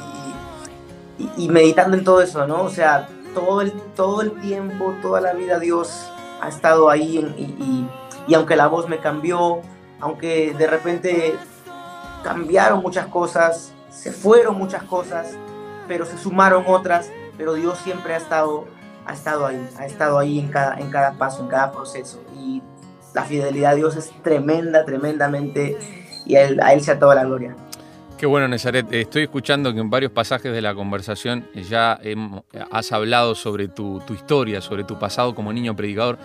y, 1.18 1.44
y, 1.44 1.50
meditando 1.50 1.96
en 1.96 2.04
todo 2.04 2.22
eso, 2.22 2.46
¿no? 2.46 2.64
O 2.64 2.70
sea, 2.70 3.08
todo 3.34 3.62
el, 3.62 3.72
todo 3.96 4.22
el 4.22 4.32
tiempo, 4.42 4.94
toda 5.02 5.22
la 5.22 5.34
vida 5.34 5.60
Dios 5.60 6.12
ha 6.42 6.50
estado 6.50 6.90
ahí 6.90 7.20
y, 7.38 7.44
y, 7.44 7.90
y 8.28 8.34
aunque 8.34 8.56
la 8.56 8.68
voz 8.68 8.88
me 8.88 9.00
cambió, 9.00 9.62
aunque 10.00 10.54
de 10.54 10.68
repente 10.68 11.36
cambiaron 12.24 12.82
muchas 12.82 13.08
cosas, 13.08 13.74
se 13.90 14.12
fueron 14.12 14.58
muchas 14.58 14.84
cosas, 14.84 15.38
pero 15.88 16.06
se 16.06 16.18
sumaron 16.18 16.64
otras, 16.68 17.12
pero 17.38 17.54
Dios 17.54 17.78
siempre 17.80 18.14
ha 18.14 18.18
estado, 18.18 18.66
ha 19.06 19.14
estado 19.14 19.46
ahí, 19.46 19.70
ha 19.78 19.86
estado 19.86 20.18
ahí 20.20 20.40
en 20.40 20.50
cada, 20.50 20.80
en 20.80 20.90
cada 20.90 21.14
paso, 21.14 21.44
en 21.44 21.50
cada 21.50 21.72
proceso. 21.72 22.22
Y 22.36 22.62
la 23.14 23.24
fidelidad 23.24 23.72
de 23.72 23.78
Dios 23.78 23.96
es 23.96 24.12
tremenda, 24.24 24.86
tremendamente, 24.86 25.78
y 26.26 26.36
a 26.36 26.44
Él, 26.44 26.60
a 26.62 26.74
él 26.74 26.82
sea 26.82 27.00
toda 27.00 27.16
la 27.16 27.24
gloria. 27.24 27.56
Qué 28.18 28.26
bueno, 28.26 28.48
Nezaret. 28.48 28.92
Estoy 28.94 29.24
escuchando 29.24 29.74
que 29.74 29.80
en 29.82 29.90
varios 29.90 30.12
pasajes 30.12 30.54
de 30.54 30.62
la 30.62 30.74
conversación 30.74 31.46
ya 31.54 32.00
has 32.72 32.92
hablado 32.94 33.36
sobre 33.36 33.68
tu, 33.68 34.00
tu 34.08 34.14
historia, 34.14 34.62
sobre 34.62 34.86
tu 34.86 34.98
pasado 34.98 35.36
como 35.36 35.52
niño 35.52 35.76
predicador. 35.76 36.18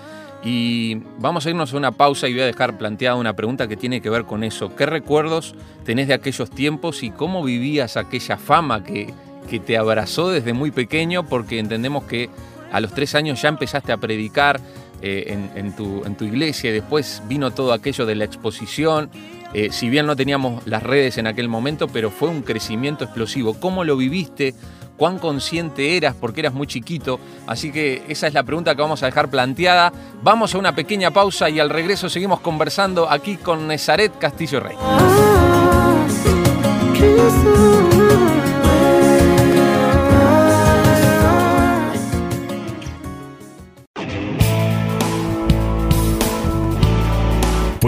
Y 0.42 1.02
vamos 1.18 1.44
a 1.44 1.50
irnos 1.50 1.74
a 1.74 1.76
una 1.76 1.92
pausa 1.92 2.28
y 2.28 2.32
voy 2.32 2.42
a 2.42 2.46
dejar 2.46 2.78
planteada 2.78 3.16
una 3.16 3.34
pregunta 3.34 3.68
que 3.68 3.76
tiene 3.76 4.00
que 4.00 4.08
ver 4.08 4.24
con 4.24 4.42
eso. 4.42 4.74
¿Qué 4.74 4.86
recuerdos 4.86 5.54
tenés 5.84 6.08
de 6.08 6.14
aquellos 6.14 6.50
tiempos 6.50 7.02
y 7.02 7.10
cómo 7.10 7.42
vivías 7.44 7.96
aquella 7.96 8.38
fama 8.38 8.82
que, 8.82 9.12
que 9.50 9.60
te 9.60 9.76
abrazó 9.76 10.30
desde 10.30 10.54
muy 10.54 10.70
pequeño? 10.70 11.26
Porque 11.26 11.58
entendemos 11.58 12.04
que 12.04 12.30
a 12.72 12.80
los 12.80 12.94
tres 12.94 13.14
años 13.14 13.42
ya 13.42 13.48
empezaste 13.48 13.92
a 13.92 13.98
predicar 13.98 14.60
eh, 15.02 15.36
en, 15.54 15.74
tu, 15.74 16.04
en, 16.04 16.14
tu, 16.14 16.24
iglesia 16.24 16.68
y 16.68 16.74
después 16.74 17.22
vino 17.26 17.50
todo 17.52 17.72
aquello 17.72 18.04
de 18.04 18.14
la 18.14 18.24
exposición. 18.24 19.10
Eh, 19.54 19.70
si 19.72 19.88
bien 19.88 20.06
no 20.06 20.14
teníamos 20.14 20.66
las 20.66 20.82
redes 20.82 21.16
en 21.18 21.26
aquel 21.26 21.48
momento, 21.48 21.88
pero 21.88 22.10
fue 22.10 22.28
un 22.28 22.42
crecimiento 22.42 23.04
explosivo. 23.04 23.54
¿Cómo 23.58 23.82
lo 23.84 23.96
viviste? 23.96 24.54
Cuán 25.00 25.18
consciente 25.18 25.96
eras 25.96 26.14
porque 26.14 26.40
eras 26.40 26.52
muy 26.52 26.66
chiquito. 26.66 27.18
Así 27.46 27.72
que 27.72 28.02
esa 28.08 28.26
es 28.26 28.34
la 28.34 28.42
pregunta 28.42 28.74
que 28.74 28.82
vamos 28.82 29.02
a 29.02 29.06
dejar 29.06 29.30
planteada. 29.30 29.90
Vamos 30.22 30.54
a 30.54 30.58
una 30.58 30.74
pequeña 30.74 31.10
pausa 31.10 31.48
y 31.48 31.58
al 31.58 31.70
regreso 31.70 32.10
seguimos 32.10 32.40
conversando 32.40 33.10
aquí 33.10 33.38
con 33.38 33.66
Nezaret 33.66 34.18
Castillo 34.18 34.60
Rey. 34.60 34.76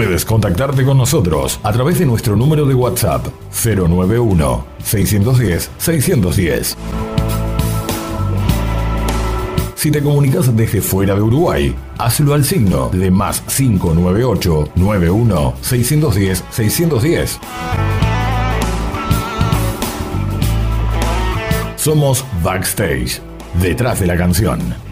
Puedes 0.05 0.25
contactarte 0.25 0.85
con 0.85 0.99
nosotros 0.99 1.61
a 1.63 1.71
través 1.71 2.01
de 2.01 2.07
nuestro 2.07 2.35
número 2.35 2.67
de 2.67 2.75
WhatsApp 2.75 3.25
091 3.53 4.67
610 4.83 5.71
610. 5.79 6.77
Si 9.77 9.93
te 9.93 10.03
comunicas 10.03 10.57
desde 10.57 10.81
fuera 10.81 11.15
de 11.15 11.23
Uruguay, 11.23 11.73
hazlo 11.99 12.35
al 12.35 12.45
signo 12.45 12.89
de 12.89 13.13
más 13.13 13.43
598 13.43 14.71
91 14.75 15.55
610 15.61 16.45
610. 16.51 17.39
Somos 21.77 22.25
Backstage, 22.43 23.21
detrás 23.61 24.01
de 24.01 24.07
la 24.09 24.17
canción. 24.17 24.92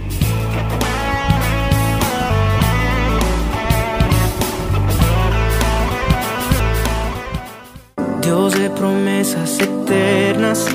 Dios 8.22 8.52
de 8.58 8.68
promesas 8.70 9.58
eternas, 9.58 10.66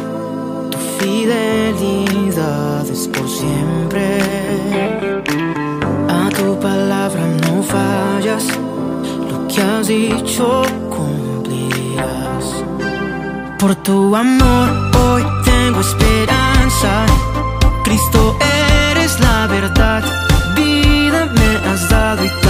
tu 0.72 0.78
fidelidad 1.00 2.86
es 2.90 3.08
por 3.08 3.28
siempre. 3.30 4.20
A 6.10 6.30
tu 6.30 6.60
palabra 6.60 7.22
no 7.44 7.62
fallas, 7.62 8.46
lo 9.30 9.48
que 9.48 9.62
has 9.62 9.88
dicho 9.88 10.64
cumplirás. 10.90 12.64
Por 13.60 13.76
tu 13.76 14.16
amor 14.16 14.70
hoy 15.04 15.24
tengo 15.44 15.82
esperanza, 15.82 17.06
Cristo 17.84 18.38
eres 18.92 19.20
la 19.20 19.48
verdad, 19.48 20.04
vida 20.56 21.26
me 21.36 21.70
has 21.70 21.90
dado 21.90 22.26
y 22.26 22.45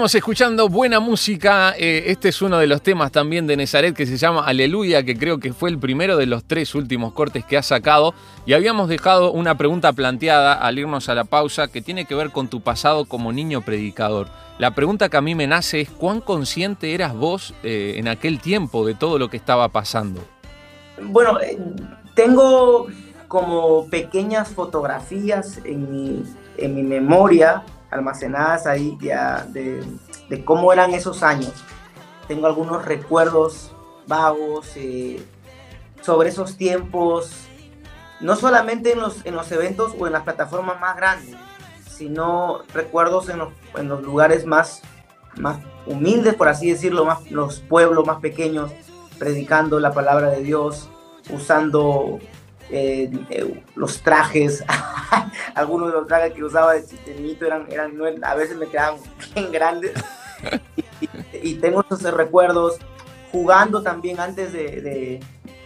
Seguimos 0.00 0.14
escuchando 0.14 0.68
buena 0.70 0.98
música. 0.98 1.74
eh, 1.76 2.04
este 2.06 2.30
es 2.30 2.40
uno 2.40 2.56
de 2.56 2.66
los 2.66 2.80
temas 2.80 3.12
también 3.12 3.46
de 3.46 3.54
Nezaret 3.54 3.94
que 3.94 4.06
se 4.06 4.16
llama 4.16 4.46
Aleluya, 4.46 5.02
que 5.02 5.14
creo 5.14 5.38
que 5.38 5.52
fue 5.52 5.68
el 5.68 5.78
primero 5.78 6.16
de 6.16 6.24
los 6.24 6.42
tres 6.44 6.74
últimos 6.74 7.12
cortes 7.12 7.44
que 7.44 7.58
ha 7.58 7.62
sacado. 7.62 8.14
Y 8.46 8.54
habíamos 8.54 8.88
dejado 8.88 9.30
una 9.30 9.58
pregunta 9.58 9.92
planteada 9.92 10.54
al 10.54 10.78
irnos 10.78 11.10
a 11.10 11.14
la 11.14 11.24
pausa 11.24 11.68
que 11.68 11.82
tiene 11.82 12.06
que 12.06 12.14
ver 12.14 12.30
con 12.30 12.48
tu 12.48 12.62
pasado 12.62 13.04
como 13.04 13.30
niño 13.30 13.60
predicador. 13.60 14.28
La 14.58 14.74
pregunta 14.74 15.10
que 15.10 15.18
a 15.18 15.20
mí 15.20 15.34
me 15.34 15.46
nace 15.46 15.82
es 15.82 15.90
cuán 15.90 16.22
consciente 16.22 16.94
eras 16.94 17.14
vos 17.14 17.52
eh, 17.62 17.96
en 17.98 18.08
aquel 18.08 18.40
tiempo 18.40 18.86
de 18.86 18.94
todo 18.94 19.18
lo 19.18 19.28
que 19.28 19.36
estaba 19.36 19.68
pasando. 19.68 20.24
Bueno, 21.02 21.38
eh, 21.42 21.58
tengo 22.14 22.86
como 23.28 23.86
pequeñas 23.90 24.48
fotografías 24.48 25.60
en 25.62 25.92
mi, 25.92 26.22
en 26.56 26.74
mi 26.74 26.84
memoria 26.84 27.64
almacenadas 27.90 28.66
ahí 28.66 28.96
ya 29.00 29.44
de, 29.48 29.84
de 30.28 30.44
cómo 30.44 30.72
eran 30.72 30.94
esos 30.94 31.22
años. 31.22 31.52
Tengo 32.28 32.46
algunos 32.46 32.84
recuerdos 32.84 33.72
vagos 34.06 34.72
eh, 34.76 35.24
sobre 36.02 36.28
esos 36.28 36.56
tiempos, 36.56 37.32
no 38.20 38.36
solamente 38.36 38.92
en 38.92 39.00
los, 39.00 39.24
en 39.24 39.34
los 39.34 39.50
eventos 39.52 39.94
o 39.98 40.06
en 40.06 40.12
las 40.12 40.22
plataformas 40.22 40.80
más 40.80 40.96
grandes, 40.96 41.36
sino 41.88 42.62
recuerdos 42.72 43.28
en 43.28 43.38
los, 43.38 43.52
en 43.76 43.88
los 43.88 44.02
lugares 44.02 44.46
más, 44.46 44.82
más 45.36 45.58
humildes, 45.86 46.34
por 46.34 46.48
así 46.48 46.70
decirlo, 46.70 47.04
más, 47.04 47.30
los 47.30 47.60
pueblos 47.60 48.06
más 48.06 48.20
pequeños, 48.20 48.70
predicando 49.18 49.80
la 49.80 49.92
palabra 49.92 50.30
de 50.30 50.42
Dios, 50.42 50.88
usando 51.30 52.18
eh, 52.70 53.10
los 53.74 54.02
trajes. 54.02 54.64
Algunos 55.54 55.88
de 55.88 55.94
los 55.94 56.06
trajes 56.06 56.32
que 56.32 56.44
usaba 56.44 56.74
de 56.74 56.86
chistenito 56.86 57.46
eran, 57.46 57.66
eran, 57.70 57.92
a 58.22 58.34
veces 58.34 58.56
me 58.56 58.66
quedaban 58.66 59.00
bien 59.34 59.52
grandes. 59.52 59.92
y, 61.00 61.08
y, 61.50 61.54
tengo 61.56 61.84
esos 61.84 62.02
recuerdos 62.14 62.78
jugando 63.32 63.82
también 63.82 64.20
antes 64.20 64.52
de, 64.52 65.20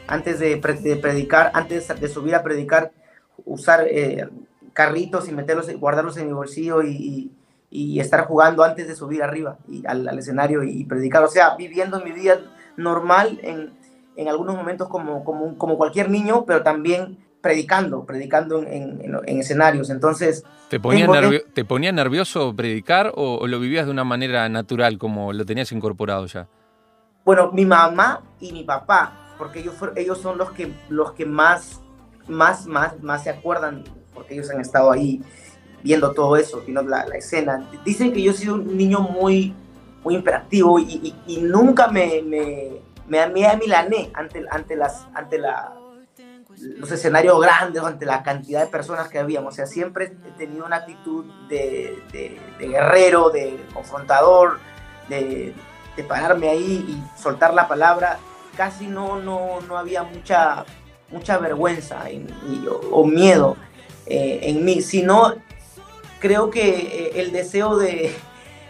antes 0.06 0.38
de, 0.38 0.56
pre, 0.56 0.74
de, 0.74 0.96
predicar, 0.96 1.50
antes 1.54 1.88
de 1.88 2.08
subir 2.08 2.34
a 2.34 2.42
predicar, 2.42 2.92
usar 3.44 3.86
eh, 3.88 4.28
carritos 4.72 5.28
y 5.28 5.32
meterlos, 5.32 5.72
guardarlos 5.78 6.16
en 6.16 6.26
mi 6.26 6.32
bolsillo 6.32 6.82
y, 6.82 7.32
y, 7.70 8.00
estar 8.00 8.26
jugando 8.26 8.62
antes 8.62 8.86
de 8.86 8.94
subir 8.94 9.22
arriba 9.22 9.58
y 9.68 9.86
al, 9.86 10.06
al, 10.08 10.18
escenario 10.18 10.62
y, 10.62 10.84
predicar. 10.84 11.22
O 11.24 11.28
sea, 11.28 11.56
viviendo 11.56 12.00
mi 12.00 12.12
vida 12.12 12.40
normal 12.76 13.38
en, 13.42 13.72
en 14.16 14.28
algunos 14.28 14.56
momentos 14.56 14.88
como, 14.88 15.24
como, 15.24 15.56
como, 15.58 15.76
cualquier 15.76 16.10
niño, 16.10 16.44
pero 16.46 16.62
también 16.62 17.18
predicando, 17.40 18.04
predicando 18.04 18.62
en, 18.62 19.00
en, 19.02 19.20
en 19.26 19.38
escenarios. 19.38 19.90
Entonces... 19.90 20.44
¿Te 20.68 20.80
ponía, 20.80 21.06
nervio 21.06 21.42
¿Te 21.52 21.64
ponía 21.64 21.92
nervioso 21.92 22.54
predicar 22.56 23.12
o, 23.14 23.38
o, 23.40 23.46
lo 23.46 23.60
vivías 23.60 23.86
de 23.86 23.92
una 23.92 24.04
manera 24.04 24.48
natural, 24.48 24.98
como 24.98 25.32
lo 25.32 25.44
tenías 25.44 25.70
incorporado 25.72 26.26
ya? 26.26 26.48
Bueno, 27.24 27.52
mi 27.52 27.64
mamá 27.64 28.22
y 28.40 28.52
mi 28.52 28.64
papá, 28.64 29.34
porque 29.38 29.60
ellos, 29.60 29.74
ellos 29.96 30.18
son 30.18 30.38
los 30.38 30.52
que, 30.52 30.72
los 30.88 31.12
que 31.12 31.26
más, 31.26 31.80
más, 32.28 32.66
más, 32.66 33.02
más 33.02 33.24
se 33.24 33.30
acuerdan, 33.30 33.84
porque 34.14 34.34
ellos 34.34 34.50
han 34.50 34.60
estado 34.60 34.90
ahí 34.90 35.22
viendo 35.82 36.12
todo 36.12 36.36
eso, 36.36 36.62
viendo 36.62 36.82
la, 36.82 37.06
la 37.06 37.16
escena. 37.16 37.68
Dicen 37.84 38.12
que 38.12 38.22
yo 38.22 38.30
he 38.30 38.34
sido 38.34 38.54
un 38.54 38.76
niño 38.76 39.00
muy, 39.00 39.54
muy 40.02 40.14
imperativo 40.14 40.78
y, 40.78 41.14
y, 41.26 41.34
y 41.34 41.42
nunca 41.42 41.88
me, 41.88 42.22
me, 42.22 42.80
me, 43.06 43.46
amilané 43.46 44.10
ante, 44.14 44.44
ante, 44.50 44.76
las, 44.76 45.06
ante 45.14 45.38
los 45.38 46.90
escenarios 46.90 47.40
grandes, 47.40 47.82
ante 47.82 48.06
la 48.06 48.22
cantidad 48.22 48.60
de 48.62 48.66
personas 48.68 49.08
que 49.08 49.18
habíamos. 49.18 49.54
O 49.54 49.56
sea, 49.56 49.66
siempre 49.66 50.16
he 50.26 50.38
tenido 50.38 50.64
una 50.64 50.76
actitud 50.76 51.24
de, 51.48 52.02
de, 52.12 52.68
guerrero, 52.68 53.30
de 53.30 53.58
confrontador, 53.72 54.58
de, 55.08 55.54
pararme 56.08 56.48
ahí 56.48 56.84
y 56.88 57.20
soltar 57.20 57.54
la 57.54 57.68
palabra. 57.68 58.18
Casi 58.56 58.86
no, 58.86 59.20
no, 59.20 59.60
no 59.62 59.76
había 59.76 60.02
mucha, 60.02 60.64
mucha 61.10 61.38
vergüenza 61.38 62.04
o, 62.90 63.04
miedo 63.04 63.56
eh, 64.06 64.40
en 64.42 64.64
mí, 64.64 64.80
sino 64.80 65.34
creo 66.20 66.50
que 66.50 66.68
eh, 66.68 67.12
el 67.16 67.32
deseo 67.32 67.76
de, 67.76 68.14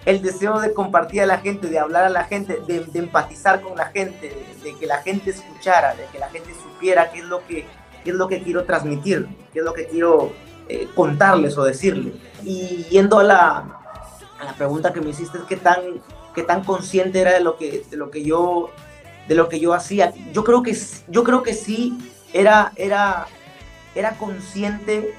el 0.04 0.22
deseo 0.22 0.60
de 0.60 0.74
compartir 0.74 1.22
a 1.22 1.26
la 1.26 1.38
gente, 1.38 1.68
de 1.68 1.78
hablar 1.78 2.04
a 2.04 2.08
la 2.10 2.24
gente, 2.24 2.60
de, 2.66 2.84
empatizar 2.94 3.60
con 3.60 3.76
la 3.76 3.86
gente, 3.86 4.36
de, 4.62 4.74
que 4.74 4.86
la 4.86 4.98
gente 4.98 5.30
escuchara, 5.30 5.94
de 5.94 6.04
que 6.12 6.18
la 6.18 6.28
gente 6.28 6.52
supiera 6.54 7.10
qué 7.10 7.20
es 7.20 7.24
lo 7.24 7.46
que, 7.46 7.66
qué 8.04 8.10
es 8.10 8.16
lo 8.16 8.28
que 8.28 8.42
quiero 8.42 8.64
transmitir, 8.64 9.26
qué 9.52 9.60
es 9.60 9.64
lo 9.64 9.72
que 9.72 9.86
quiero 9.86 10.32
eh, 10.68 10.88
contarles 10.94 11.56
o 11.56 11.64
decirles. 11.64 12.14
Y 12.42 12.84
yendo 12.90 13.18
a 13.18 13.24
la, 13.24 13.80
a 14.38 14.44
la 14.44 14.52
pregunta 14.54 14.92
que 14.92 15.00
me 15.00 15.10
hiciste, 15.10 15.38
qué 15.48 15.56
tan, 15.56 15.80
qué 16.34 16.42
tan 16.42 16.64
consciente 16.64 17.20
era 17.20 17.32
de 17.32 17.40
lo 17.40 17.56
que, 17.56 17.84
de 17.90 17.96
lo 17.96 18.10
que 18.10 18.22
yo 18.22 18.70
de 19.28 19.34
lo 19.34 19.48
que 19.48 19.60
yo 19.60 19.72
hacía. 19.72 20.12
Yo 20.32 20.44
creo 20.44 20.62
que, 20.62 20.76
yo 21.08 21.24
creo 21.24 21.42
que 21.42 21.54
sí 21.54 21.98
era, 22.32 22.72
era, 22.76 23.26
era 23.94 24.12
consciente 24.18 25.14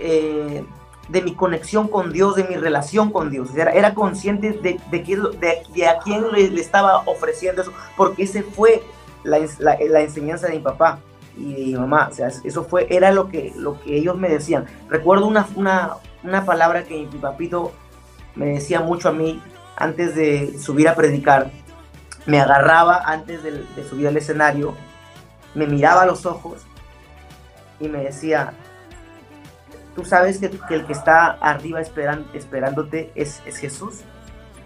eh, 0.00 0.64
de 1.08 1.22
mi 1.22 1.34
conexión 1.34 1.88
con 1.88 2.12
Dios, 2.12 2.36
de 2.36 2.44
mi 2.44 2.56
relación 2.56 3.10
con 3.10 3.30
Dios. 3.30 3.54
Era, 3.54 3.72
era 3.72 3.94
consciente 3.94 4.52
de, 4.52 4.80
de, 4.90 5.02
que, 5.02 5.16
de, 5.16 5.86
a 5.86 5.98
quién 5.98 6.32
le, 6.32 6.60
estaba 6.60 7.02
ofreciendo 7.06 7.62
eso, 7.62 7.72
porque 7.96 8.22
ese 8.22 8.42
fue 8.42 8.82
la, 9.22 9.38
la, 9.58 9.76
la, 9.88 10.00
enseñanza 10.00 10.46
de 10.46 10.54
mi 10.54 10.60
papá 10.60 10.98
y 11.36 11.52
de 11.52 11.60
mi 11.64 11.74
mamá. 11.74 12.08
O 12.10 12.14
sea, 12.14 12.28
eso 12.28 12.64
fue, 12.64 12.86
era 12.90 13.12
lo 13.12 13.28
que, 13.28 13.52
lo 13.56 13.80
que 13.80 13.96
ellos 13.96 14.16
me 14.16 14.28
decían. 14.28 14.66
Recuerdo 14.88 15.26
una, 15.26 15.46
una, 15.56 15.94
una 16.22 16.44
palabra 16.44 16.84
que 16.84 17.06
mi 17.12 17.18
papito 17.18 17.72
me 18.34 18.46
decía 18.46 18.80
mucho 18.80 19.08
a 19.08 19.12
mí 19.12 19.42
antes 19.76 20.14
de 20.14 20.58
subir 20.58 20.88
a 20.88 20.94
predicar. 20.94 21.50
Me 22.26 22.40
agarraba 22.40 23.02
antes 23.04 23.42
de, 23.42 23.50
de 23.50 23.84
subir 23.88 24.08
al 24.08 24.16
escenario, 24.16 24.74
me 25.54 25.66
miraba 25.66 26.02
a 26.02 26.06
los 26.06 26.24
ojos 26.24 26.62
y 27.78 27.88
me 27.88 28.02
decía, 28.02 28.54
tú 29.94 30.04
sabes 30.04 30.38
que, 30.38 30.50
el 30.74 30.86
que 30.86 30.92
está 30.92 31.32
arriba 31.32 31.80
esperan, 31.80 32.26
esperándote 32.34 33.10
es, 33.14 33.42
es 33.46 33.56
Jesús. 33.56 34.02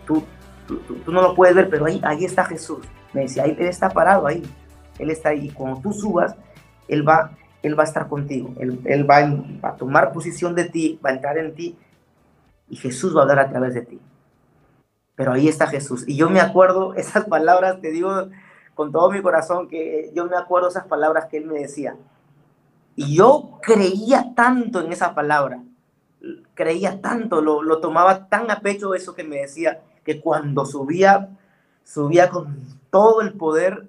Tú, 0.07 0.25
tú, 0.67 0.79
tú, 0.79 1.13
no 1.13 1.23
lo 1.23 1.35
puedes 1.35 1.55
ver, 1.55 1.69
pero 1.69 1.87
ahí, 1.87 2.01
ahí 2.05 2.25
está 2.25 2.45
Jesús. 2.45 2.81
Me 3.13 3.23
decía, 3.23 3.45
Él 3.45 3.57
está 3.61 3.91
parado 3.91 4.27
ahí. 4.27 4.43
Él 4.99 5.11
está 5.11 5.31
ahí. 5.31 5.47
Y 5.47 5.51
cuando 5.51 5.81
tú 5.81 5.93
subas, 5.93 6.35
Él 6.89 7.07
va, 7.07 7.33
él 7.63 7.79
va 7.79 7.83
a 7.83 7.87
estar 7.87 8.09
contigo. 8.09 8.55
Él, 8.59 8.81
él 8.85 9.09
va, 9.09 9.21
va, 9.65 9.71
a 9.71 9.77
tomar 9.77 10.13
posición 10.13 10.55
de 10.55 10.65
ti, 10.65 10.99
va 11.05 11.11
a 11.11 11.15
entrar 11.15 11.39
en 11.39 11.55
ti. 11.55 11.77
Y 12.69 12.77
Jesús 12.77 13.15
va 13.15 13.21
a 13.21 13.23
hablar 13.23 13.39
a 13.41 13.51
través 13.51 13.75
de 13.75 13.83
ti. 13.83 14.01
Pero 15.17 15.33
ahí 15.33 15.49
está 15.49 15.67
Jesús. 15.67 16.05
Y 16.07 16.17
yo 16.17 16.31
me 16.31 16.41
acuerdo 16.41 16.95
esas 16.95 17.25
palabras, 17.25 17.81
te 17.81 17.91
digo 17.91 18.29
con 18.75 18.93
todo 18.93 19.11
mi 19.11 19.21
corazón, 19.21 19.67
que 19.67 20.13
yo 20.15 20.27
me 20.27 20.37
acuerdo 20.37 20.69
esas 20.69 20.87
palabras 20.87 21.27
que 21.27 21.39
Él 21.39 21.47
me 21.47 21.59
decía. 21.59 21.97
Y 22.99 23.15
yo 23.15 23.61
creía 23.63 24.35
tanto 24.35 24.81
en 24.85 24.93
esa 24.93 25.15
palabra, 25.15 25.63
creía 26.55 27.01
tanto, 27.01 27.41
lo, 27.41 27.63
lo, 27.63 27.79
tomaba 27.79 28.29
tan 28.29 28.51
a 28.51 28.59
pecho 28.59 28.93
eso 28.93 29.15
que 29.15 29.23
me 29.23 29.37
decía, 29.37 29.83
que 30.03 30.21
cuando 30.21 30.67
subía, 30.67 31.29
subía 31.85 32.29
con 32.29 32.59
todo 32.91 33.21
el 33.21 33.35
poder 33.35 33.89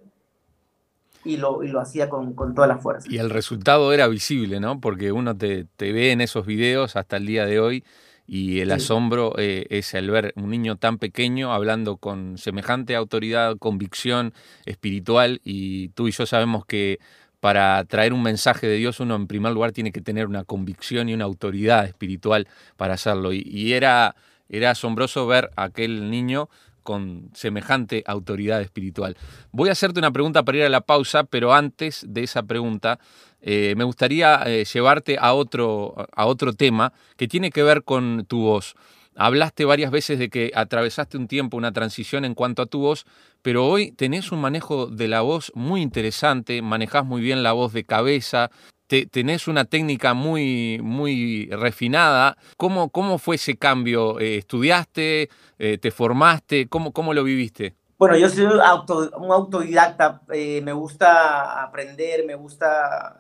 y 1.24 1.38
lo, 1.38 1.63
y 1.63 1.69
lo 1.69 1.80
hacía 1.80 2.08
con, 2.08 2.36
con, 2.36 2.54
toda 2.54 2.67
la 2.67 2.78
fuerza. 2.78 3.08
Y 3.10 3.17
el 3.17 3.32
resultado 3.32 3.91
era 3.93 4.08
visible, 4.08 4.60
¿no? 4.60 4.80
Porque 4.80 5.12
uno 5.12 5.36
te, 5.36 5.65
te 5.76 5.91
ve 5.91 6.12
en 6.12 6.22
esos 6.22 6.45
videos 6.45 6.95
hasta 6.95 7.17
el 7.17 7.26
día 7.26 7.48
de 7.48 7.60
hoy 7.60 7.84
y 8.28 8.60
el 8.60 8.69
sí. 8.69 8.76
asombro 8.76 9.34
eh, 9.39 9.65
es 9.72 9.95
el 9.95 10.12
ver 10.12 10.34
un 10.36 10.52
niño 10.52 10.76
tan 10.76 11.00
pequeño 11.00 11.52
hablando 11.52 11.98
con 11.98 12.38
semejante 12.38 12.95
autoridad, 12.95 13.58
convicción 13.58 14.36
espiritual 14.67 15.41
y 15.43 15.89
tú 15.89 16.08
y 16.08 16.12
yo 16.12 16.28
sabemos 16.28 16.63
que 16.63 17.00
para 17.39 17.84
traer 17.86 18.13
un 18.13 18.21
mensaje 18.21 18.67
de 18.67 18.75
Dios, 18.75 18.99
uno 18.99 19.15
en 19.15 19.28
primer 19.28 19.54
lugar 19.54 19.71
tiene 19.71 19.91
que 19.91 20.02
tener 20.02 20.28
una 20.28 20.43
convicción 20.43 21.10
y 21.10 21.13
una 21.13 21.25
autoridad 21.25 21.86
espiritual 21.86 22.47
para 22.78 22.95
hacerlo. 22.95 23.32
Y, 23.34 23.73
era, 23.73 24.15
era 24.49 24.71
asombroso 24.71 25.25
ver 25.28 25.49
a 25.56 25.63
aquel 25.63 26.10
niño 26.10 26.49
con 26.84 27.30
semejante 27.34 28.04
autoridad 28.08 28.62
espiritual. 28.62 29.15
Voy 29.52 29.69
a 29.69 29.73
hacerte 29.73 29.99
una 29.99 30.12
pregunta 30.12 30.43
para 30.43 30.58
ir 30.58 30.63
a 30.63 30.69
la 30.69 30.82
pausa, 30.82 31.23
pero 31.23 31.54
antes 31.54 32.06
de 32.08 32.23
esa 32.23 32.43
pregunta, 32.43 32.99
eh, 33.41 33.73
me 33.78 33.84
gustaría 33.84 34.41
eh, 34.45 34.65
llevarte 34.65 35.17
a 35.19 35.34
otro, 35.34 35.95
a 36.12 36.25
otro 36.25 36.54
tema 36.54 36.93
que 37.15 37.28
tiene 37.28 37.52
que 37.52 37.63
ver 37.63 37.84
con 37.84 38.25
tu 38.28 38.41
voz. 38.41 38.75
Hablaste 39.21 39.65
varias 39.65 39.91
veces 39.91 40.17
de 40.17 40.29
que 40.29 40.49
atravesaste 40.55 41.17
un 41.17 41.27
tiempo, 41.27 41.58
una 41.58 41.73
transición 41.73 42.23
en 42.23 42.36
cuanto 42.36 42.62
a 42.62 42.67
tu 42.67 42.79
voz, 42.79 43.05
pero 43.41 43.67
hoy 43.67 43.91
tenés 43.91 44.32
un 44.32 44.39
manejo 44.39 44.88
de 44.88 45.10
la 45.10 45.19
voz 45.19 45.51
muy 45.55 45.82
interesante, 45.82 46.62
manejás 46.62 47.03
muy 47.03 47.19
bien 47.19 47.43
la 47.43 47.51
voz 47.51 47.73
de 47.73 47.84
cabeza, 47.84 48.49
tenés 48.88 49.49
una 49.49 49.65
técnica 49.65 50.13
muy, 50.13 50.79
muy 50.82 51.49
refinada. 51.51 52.38
¿Cómo, 52.55 52.91
cómo 52.91 53.17
fue 53.17 53.36
ese 53.36 53.58
cambio? 53.58 54.21
Eh, 54.21 54.38
¿Estudiaste? 54.38 55.29
Eh, 55.58 55.77
¿Te 55.77 55.91
formaste? 55.91 56.69
¿Cómo, 56.69 56.93
¿Cómo 56.93 57.13
lo 57.13 57.25
viviste? 57.25 57.75
Bueno, 57.97 58.15
yo 58.15 58.29
soy 58.29 58.45
un 58.45 58.62
autodidacta, 58.62 60.21
eh, 60.32 60.62
me 60.62 60.71
gusta 60.71 61.62
aprender, 61.62 62.25
me 62.25 62.36
gusta 62.36 63.17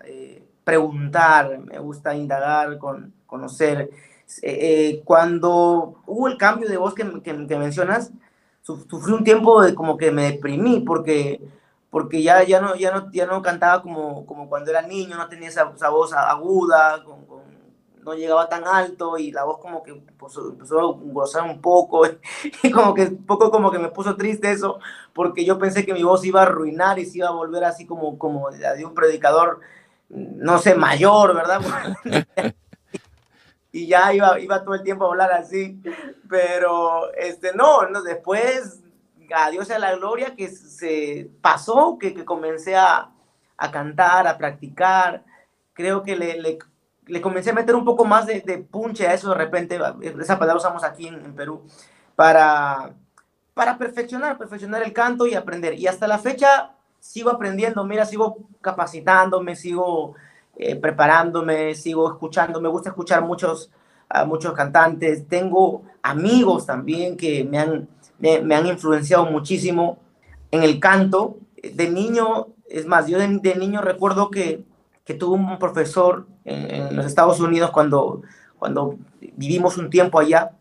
preguntar, 0.63 1.59
me 1.59 1.77
gusta 1.79 2.15
indagar, 2.15 2.77
con, 2.77 3.13
conocer. 3.25 3.89
Eh, 4.41 4.57
eh, 4.61 5.01
cuando 5.03 6.01
hubo 6.05 6.27
el 6.27 6.37
cambio 6.37 6.69
de 6.69 6.77
voz 6.77 6.93
que, 6.93 7.21
que, 7.21 7.33
mencionas, 7.33 8.11
sufrí 8.61 9.13
un 9.13 9.23
tiempo 9.23 9.61
de 9.61 9.73
como 9.73 9.97
que 9.97 10.11
me 10.11 10.31
deprimí 10.31 10.81
porque, 10.81 11.41
porque 11.89 12.21
ya, 12.21 12.43
ya, 12.43 12.61
no, 12.61 12.75
ya, 12.75 12.91
no, 12.91 13.11
ya 13.11 13.25
no 13.25 13.41
cantaba 13.41 13.81
como, 13.81 14.25
como 14.25 14.47
cuando 14.47 14.69
era 14.69 14.83
niño, 14.83 15.17
no 15.17 15.27
tenía 15.27 15.49
esa, 15.49 15.63
voz 15.89 16.13
aguda, 16.13 17.03
no 18.03 18.13
llegaba 18.13 18.47
tan 18.47 18.65
alto 18.65 19.17
y 19.17 19.31
la 19.31 19.43
voz 19.43 19.59
como 19.59 19.83
que 19.83 19.93
pues, 20.17 20.37
empezó 20.37 20.79
a 20.79 20.93
gozar 20.93 21.43
un 21.43 21.59
poco 21.59 22.03
y 22.63 22.71
como 22.71 22.93
que 22.93 23.07
poco 23.07 23.51
como 23.51 23.71
que 23.71 23.79
me 23.79 23.89
puso 23.89 24.15
triste 24.15 24.51
eso 24.51 24.79
porque 25.13 25.43
yo 25.43 25.59
pensé 25.59 25.85
que 25.85 25.93
mi 25.93 26.03
voz 26.03 26.23
iba 26.23 26.41
a 26.41 26.43
arruinar 26.43 26.97
y 26.99 27.05
se 27.05 27.17
iba 27.17 27.27
a 27.27 27.31
volver 27.31 27.63
así 27.65 27.85
como, 27.85 28.17
como 28.17 28.49
de 28.51 28.85
un 28.85 28.93
predicador, 28.93 29.59
no 30.09 30.59
sé, 30.59 30.75
mayor, 30.75 31.35
¿verdad? 31.35 31.61
y 33.71 33.87
ya 33.87 34.13
iba, 34.13 34.39
iba 34.39 34.63
todo 34.63 34.75
el 34.75 34.83
tiempo 34.83 35.05
a 35.05 35.09
hablar 35.09 35.31
así, 35.31 35.81
pero 36.27 37.13
este, 37.13 37.53
no, 37.53 37.87
no 37.87 38.01
después, 38.01 38.81
a 39.33 39.49
Dios 39.51 39.67
sea 39.67 39.79
la 39.79 39.95
gloria, 39.95 40.35
que 40.35 40.49
se 40.49 41.29
pasó, 41.41 41.97
que, 41.99 42.13
que 42.13 42.25
comencé 42.25 42.75
a, 42.75 43.11
a, 43.57 43.71
cantar, 43.71 44.27
a 44.27 44.37
practicar, 44.37 45.23
creo 45.73 46.03
que 46.03 46.15
le, 46.15 46.41
le, 46.41 46.57
le, 47.05 47.21
comencé 47.21 47.51
a 47.51 47.53
meter 47.53 47.75
un 47.75 47.85
poco 47.85 48.05
más 48.05 48.25
de, 48.25 48.41
de, 48.41 48.57
punche 48.57 49.07
a 49.07 49.13
eso 49.13 49.29
de 49.29 49.35
repente, 49.35 49.79
esa 50.19 50.39
palabra 50.39 50.57
usamos 50.59 50.83
aquí 50.83 51.07
en, 51.07 51.23
en 51.23 51.35
Perú, 51.35 51.63
para, 52.15 52.95
para 53.53 53.77
perfeccionar, 53.77 54.37
perfeccionar 54.37 54.81
el 54.81 54.93
canto 54.93 55.27
y 55.27 55.35
aprender, 55.35 55.75
y 55.75 55.85
hasta 55.85 56.07
la 56.07 56.17
fecha 56.17 56.71
sigo 56.99 57.29
aprendiendo, 57.29 57.85
mira, 57.85 58.05
sigo 58.05 58.49
capacitándome, 58.61 59.55
sigo 59.55 60.15
eh, 60.61 60.75
preparándome, 60.75 61.73
sigo 61.73 62.11
escuchando, 62.11 62.59
me 62.59 62.67
gusta 62.67 62.89
escuchar 62.89 63.23
muchos, 63.23 63.71
a 64.09 64.25
muchos 64.25 64.51
cantantes, 64.51 65.25
tengo 65.25 65.83
amigos 66.03 66.65
también 66.65 67.15
que 67.15 67.45
me 67.45 67.59
han, 67.59 67.87
me, 68.19 68.53
han 68.53 68.67
influenciado 68.67 69.25
muchísimo 69.25 69.99
en 70.51 70.63
el 70.63 70.81
canto. 70.81 71.37
De 71.63 71.89
niño, 71.89 72.47
es 72.67 72.85
más, 72.85 73.07
yo 73.07 73.17
de, 73.19 73.55
niño 73.55 73.81
recuerdo 73.81 74.29
que, 74.29 74.65
que 75.05 75.13
tuve 75.13 75.35
un 75.35 75.57
profesor 75.59 76.27
en, 76.43 76.93
los 76.93 77.05
Estados 77.05 77.39
Unidos 77.39 77.71
cuando, 77.71 78.23
cuando 78.57 78.97
vivimos 79.37 79.77
un 79.77 79.89
tiempo 79.89 80.19
allá, 80.19 80.51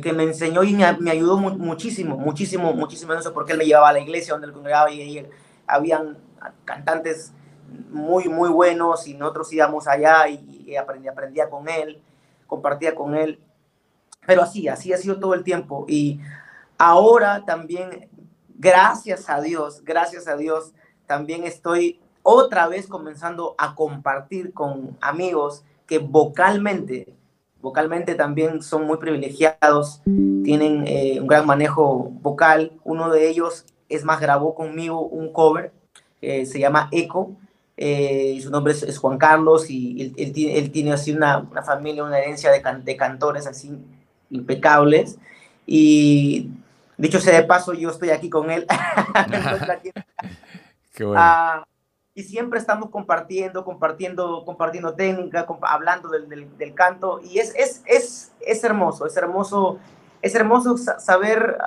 que 0.00 0.12
me 0.12 0.22
enseñó 0.22 0.62
y 0.62 0.74
me, 0.74 1.10
ayudó 1.10 1.38
muchísimo, 1.38 2.16
muchísimo, 2.16 2.72
muchísimo 2.72 3.14
eso, 3.14 3.34
porque 3.34 3.50
él 3.50 3.58
me 3.58 3.66
llevaba 3.66 3.88
a 3.88 3.94
la 3.94 4.00
iglesia 4.00 4.34
donde 4.34 4.46
él 4.46 4.52
congregaba 4.52 4.92
y, 4.92 5.02
y 5.02 5.26
habían 5.66 6.18
cantantes 6.64 7.32
muy, 7.90 8.28
muy 8.28 8.48
buenos 8.48 9.06
y 9.06 9.14
nosotros 9.14 9.52
íbamos 9.52 9.86
allá 9.86 10.28
y, 10.28 10.76
aprendía, 10.76 11.12
aprendía 11.12 11.48
con 11.48 11.68
él, 11.68 12.00
compartía 12.46 12.94
con 12.94 13.14
él. 13.14 13.40
Pero 14.26 14.42
así, 14.42 14.68
así 14.68 14.92
ha 14.92 14.98
sido 14.98 15.18
todo 15.18 15.34
el 15.34 15.44
tiempo. 15.44 15.84
Y 15.88 16.20
ahora 16.78 17.44
también, 17.44 18.08
gracias 18.54 19.30
a 19.30 19.40
Dios, 19.40 19.82
gracias 19.84 20.26
a 20.28 20.36
Dios, 20.36 20.72
también 21.06 21.44
estoy 21.44 22.00
otra 22.22 22.66
vez 22.66 22.88
comenzando 22.88 23.54
a 23.56 23.74
compartir 23.76 24.52
con 24.52 24.96
amigos 25.00 25.64
que 25.86 25.98
vocalmente, 25.98 27.14
vocalmente 27.62 28.16
también 28.16 28.62
son 28.62 28.84
muy 28.84 28.98
privilegiados, 28.98 30.02
tienen 30.42 30.84
eh, 30.86 31.20
un 31.20 31.28
gran 31.28 31.46
manejo 31.46 32.10
vocal. 32.20 32.72
Uno 32.82 33.10
de 33.10 33.28
ellos, 33.28 33.64
es 33.88 34.04
más, 34.04 34.20
grabó 34.20 34.56
conmigo 34.56 35.00
un 35.00 35.32
cover, 35.32 35.72
que 36.20 36.46
se 36.46 36.58
llama 36.58 36.88
Echo, 36.90 37.30
eh, 37.76 38.38
su 38.42 38.50
nombre 38.50 38.72
es, 38.72 38.98
Juan 38.98 39.18
Carlos 39.18 39.68
y 39.68 40.14
él, 40.16 40.72
tiene 40.72 40.92
así 40.92 41.12
una, 41.12 41.38
una, 41.38 41.62
familia, 41.62 42.04
una 42.04 42.18
herencia 42.18 42.50
de, 42.50 42.62
de, 42.82 42.96
cantores 42.96 43.46
así 43.46 43.78
impecables. 44.30 45.18
Y 45.66 46.50
dicho 46.96 47.20
sea 47.20 47.38
de 47.40 47.46
paso, 47.46 47.74
yo 47.74 47.90
estoy 47.90 48.10
aquí 48.10 48.30
con 48.30 48.50
él. 48.50 48.66
Qué 50.94 51.04
bueno. 51.04 51.20
Ah, 51.22 51.64
y 52.14 52.22
siempre 52.22 52.58
estamos 52.58 52.88
compartiendo, 52.88 53.62
compartiendo, 53.62 54.42
compartiendo 54.46 54.94
técnica, 54.94 55.46
hablando 55.62 56.08
del, 56.08 56.48
del, 56.56 56.74
canto. 56.74 57.20
Y 57.22 57.40
es, 57.40 57.54
es, 57.54 57.82
es, 57.84 58.32
es 58.40 58.64
hermoso, 58.64 59.04
es 59.04 59.14
hermoso, 59.18 59.78
es 60.22 60.34
hermoso 60.34 60.78
saber 60.78 61.58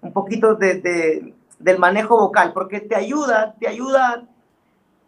un 0.00 0.12
poquito 0.12 0.54
de, 0.54 0.74
de, 0.74 1.34
del 1.58 1.78
manejo 1.80 2.16
vocal, 2.16 2.52
porque 2.52 2.78
te 2.78 2.94
ayuda, 2.94 3.56
te 3.58 3.66
ayuda 3.66 4.28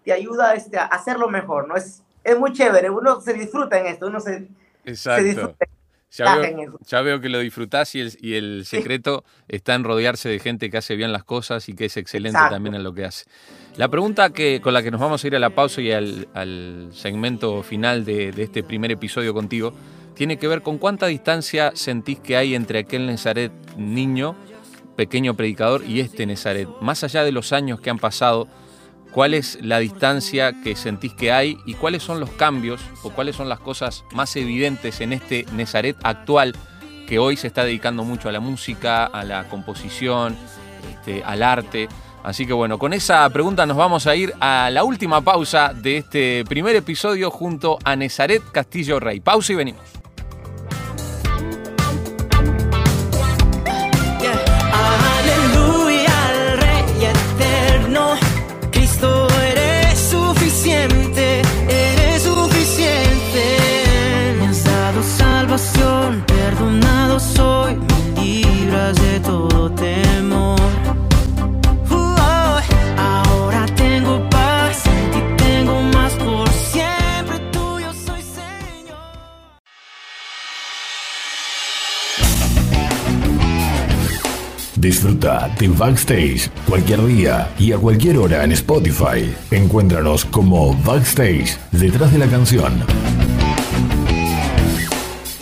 te 0.05 0.13
ayuda 0.13 0.55
este, 0.55 0.79
a 0.79 0.85
hacerlo 0.85 1.29
mejor, 1.29 1.69
¿no? 1.69 1.77
Es, 1.77 2.03
es 2.25 2.39
muy 2.39 2.53
chévere, 2.53 2.91
uno 2.91 3.21
se 3.21 3.35
disfruta 3.35 3.79
en 3.79 3.87
esto, 3.87 4.07
uno 4.07 4.21
se, 4.21 4.49
Exacto. 4.85 5.25
disfruta. 5.25 5.67
Ya 6.13 6.37
veo, 6.37 6.79
ya 6.87 7.01
veo, 7.01 7.21
que 7.23 7.31
lo 7.31 7.39
disfrutás 7.39 7.95
y 7.95 8.01
el, 8.01 8.19
y 8.21 8.35
el 8.35 8.67
secreto 8.67 9.25
está 9.49 9.75
en 9.75 9.83
rodearse 9.83 10.29
de 10.29 10.39
gente 10.41 10.69
que 10.69 10.77
hace 10.77 10.95
bien 10.95 11.11
las 11.11 11.25
cosas 11.25 11.71
y 11.71 11.75
que 11.75 11.87
es 11.87 11.97
excelente 11.97 12.39
también 12.51 12.75
en 12.75 12.85
lo 12.85 12.93
que 12.93 13.07
hace. 13.07 13.25
La 13.77 13.89
pregunta 13.89 14.29
que, 14.29 14.61
con 14.61 14.75
la 14.75 14.83
que 14.83 14.91
nos 14.91 15.01
vamos 15.01 15.25
a 15.25 15.27
ir 15.27 15.35
a 15.37 15.39
la 15.39 15.49
pausa 15.51 15.81
y 15.81 15.91
al, 15.91 16.29
al 16.35 16.91
segmento 16.93 17.63
final 17.63 18.05
de, 18.05 18.31
de, 18.31 18.43
este 18.43 18.63
primer 18.63 18.93
episodio 18.93 19.33
contigo 19.33 19.73
tiene 20.15 20.37
que 20.37 20.49
ver 20.49 20.61
con 20.61 20.77
cuánta 20.77 21.07
distancia 21.07 21.73
sentís 21.75 22.21
que 22.21 22.37
hay 22.37 22.55
entre 22.55 22.81
aquel 22.81 23.07
Nezaret 23.07 23.51
niño, 23.79 24.37
pequeño 24.97 25.35
predicador, 25.35 25.83
y 25.87 26.01
este 26.01 26.27
Nezaret. 26.27 26.69
Más 26.83 27.03
allá 27.05 27.25
de 27.25 27.33
los 27.33 27.55
años 27.55 27.81
que 27.81 27.89
han 27.89 27.99
pasado, 27.99 28.49
cuál 29.13 29.35
es 29.35 29.59
la 29.63 29.79
distancia 29.79 30.53
que 30.65 30.75
sentís 30.75 31.13
que 31.13 31.33
hay 31.33 31.59
y 31.67 31.75
cuáles 31.75 32.03
son 32.03 32.19
los 32.19 32.31
cambios 32.31 32.81
o 33.03 33.11
cuáles 33.11 33.37
son 33.37 33.49
las 33.49 33.61
cosas 33.61 34.05
más 34.13 34.35
evidentes 34.37 35.01
en 35.01 35.13
este 35.13 35.47
Nezaret 35.53 35.97
actual 36.03 36.55
que 37.07 37.19
hoy 37.19 37.37
se 37.37 37.47
está 37.47 37.65
dedicando 37.65 38.05
mucho 38.05 38.29
a 38.29 38.33
la 38.33 38.41
música, 38.41 39.05
a 39.05 39.25
la 39.25 39.49
composición, 39.49 40.37
este, 40.91 41.23
al 41.25 41.43
arte. 41.43 41.89
Así 42.25 42.47
que 42.47 42.53
bueno, 42.53 42.79
con 42.79 42.93
esa 42.93 43.29
pregunta 43.31 43.67
nos 43.67 43.77
vamos 43.77 44.07
a 44.07 44.17
ir 44.17 44.33
a 44.41 44.71
la 44.71 44.85
última 44.85 45.21
pausa 45.21 45.73
de 45.75 45.99
este 45.99 46.45
primer 46.49 46.77
episodio 46.77 47.31
junto 47.31 47.79
a 47.85 47.97
Nezaret 47.97 48.43
Castillo 48.53 48.99
Rey. 48.99 49.21
Pausa 49.21 49.53
y 49.53 49.57
venimos. 49.57 50.02
Disfruta 84.83 85.49
de 85.61 85.69
Backstage 85.69 86.51
cualquier 86.69 87.07
día 87.07 87.53
y 87.57 87.71
a 87.71 87.79
cualquier 87.79 88.19
hora 88.19 88.43
en 88.43 88.51
Spotify. 88.51 89.33
Encuéntranos 89.53 90.25
como 90.25 90.75
Backstage 90.83 91.57
detrás 91.71 92.13
de 92.13 92.19
la 92.19 92.27
canción. 92.27 92.85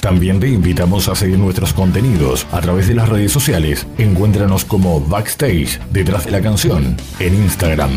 También 0.01 0.41
te 0.41 0.49
invitamos 0.49 1.09
a 1.09 1.15
seguir 1.15 1.39
nuestros 1.39 1.73
contenidos 1.73 2.47
a 2.53 2.61
través 2.61 2.87
de 2.87 2.95
las 2.95 3.09
redes 3.09 3.33
sociales. 3.33 3.87
Encuéntranos 3.97 4.67
como 4.67 5.01
Backstage 5.01 5.81
detrás 5.91 6.27
de 6.27 6.33
la 6.33 6.43
canción 6.43 6.99
en 7.19 7.35
Instagram. 7.35 7.93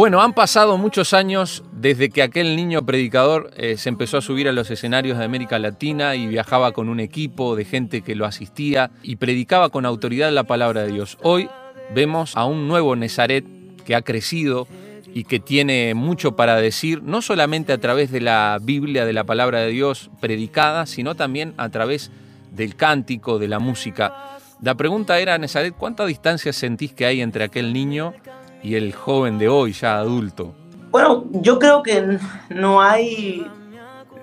Bueno, 0.00 0.22
han 0.22 0.32
pasado 0.32 0.78
muchos 0.78 1.12
años 1.12 1.62
desde 1.72 2.08
que 2.08 2.22
aquel 2.22 2.56
niño 2.56 2.86
predicador 2.86 3.50
eh, 3.54 3.76
se 3.76 3.90
empezó 3.90 4.16
a 4.16 4.22
subir 4.22 4.48
a 4.48 4.52
los 4.52 4.70
escenarios 4.70 5.18
de 5.18 5.24
América 5.26 5.58
Latina 5.58 6.14
y 6.14 6.26
viajaba 6.26 6.72
con 6.72 6.88
un 6.88 7.00
equipo 7.00 7.54
de 7.54 7.66
gente 7.66 8.00
que 8.00 8.14
lo 8.14 8.24
asistía 8.24 8.92
y 9.02 9.16
predicaba 9.16 9.68
con 9.68 9.84
autoridad 9.84 10.32
la 10.32 10.44
palabra 10.44 10.84
de 10.84 10.92
Dios. 10.92 11.18
Hoy 11.20 11.50
vemos 11.94 12.34
a 12.34 12.46
un 12.46 12.66
nuevo 12.66 12.96
Nazaret 12.96 13.44
que 13.84 13.94
ha 13.94 14.00
crecido 14.00 14.66
y 15.12 15.24
que 15.24 15.38
tiene 15.38 15.92
mucho 15.92 16.34
para 16.34 16.56
decir, 16.56 17.02
no 17.02 17.20
solamente 17.20 17.74
a 17.74 17.78
través 17.78 18.10
de 18.10 18.22
la 18.22 18.56
Biblia, 18.58 19.04
de 19.04 19.12
la 19.12 19.24
palabra 19.24 19.60
de 19.60 19.68
Dios 19.68 20.10
predicada, 20.18 20.86
sino 20.86 21.14
también 21.14 21.52
a 21.58 21.68
través 21.68 22.10
del 22.52 22.74
cántico, 22.74 23.38
de 23.38 23.48
la 23.48 23.58
música. 23.58 24.38
La 24.62 24.76
pregunta 24.76 25.18
era, 25.20 25.36
Nazaret, 25.36 25.74
¿cuánta 25.76 26.06
distancia 26.06 26.54
sentís 26.54 26.94
que 26.94 27.04
hay 27.04 27.20
entre 27.20 27.44
aquel 27.44 27.74
niño 27.74 28.14
y 28.62 28.74
el 28.74 28.94
joven 28.94 29.38
de 29.38 29.48
hoy, 29.48 29.72
ya 29.72 29.98
adulto? 29.98 30.54
Bueno, 30.90 31.24
yo 31.32 31.58
creo 31.58 31.82
que 31.82 32.18
no 32.50 32.80
hay 32.80 33.46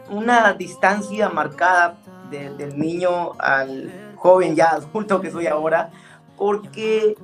una 0.09 0.53
distancia 0.53 1.29
marcada 1.29 1.97
del 2.29 2.77
niño 2.77 3.33
al 3.39 3.91
joven 4.15 4.55
ya 4.55 4.71
adulto 4.71 5.21
que 5.21 5.31
soy 5.31 5.47
ahora, 5.47 5.91
porque 6.37 7.15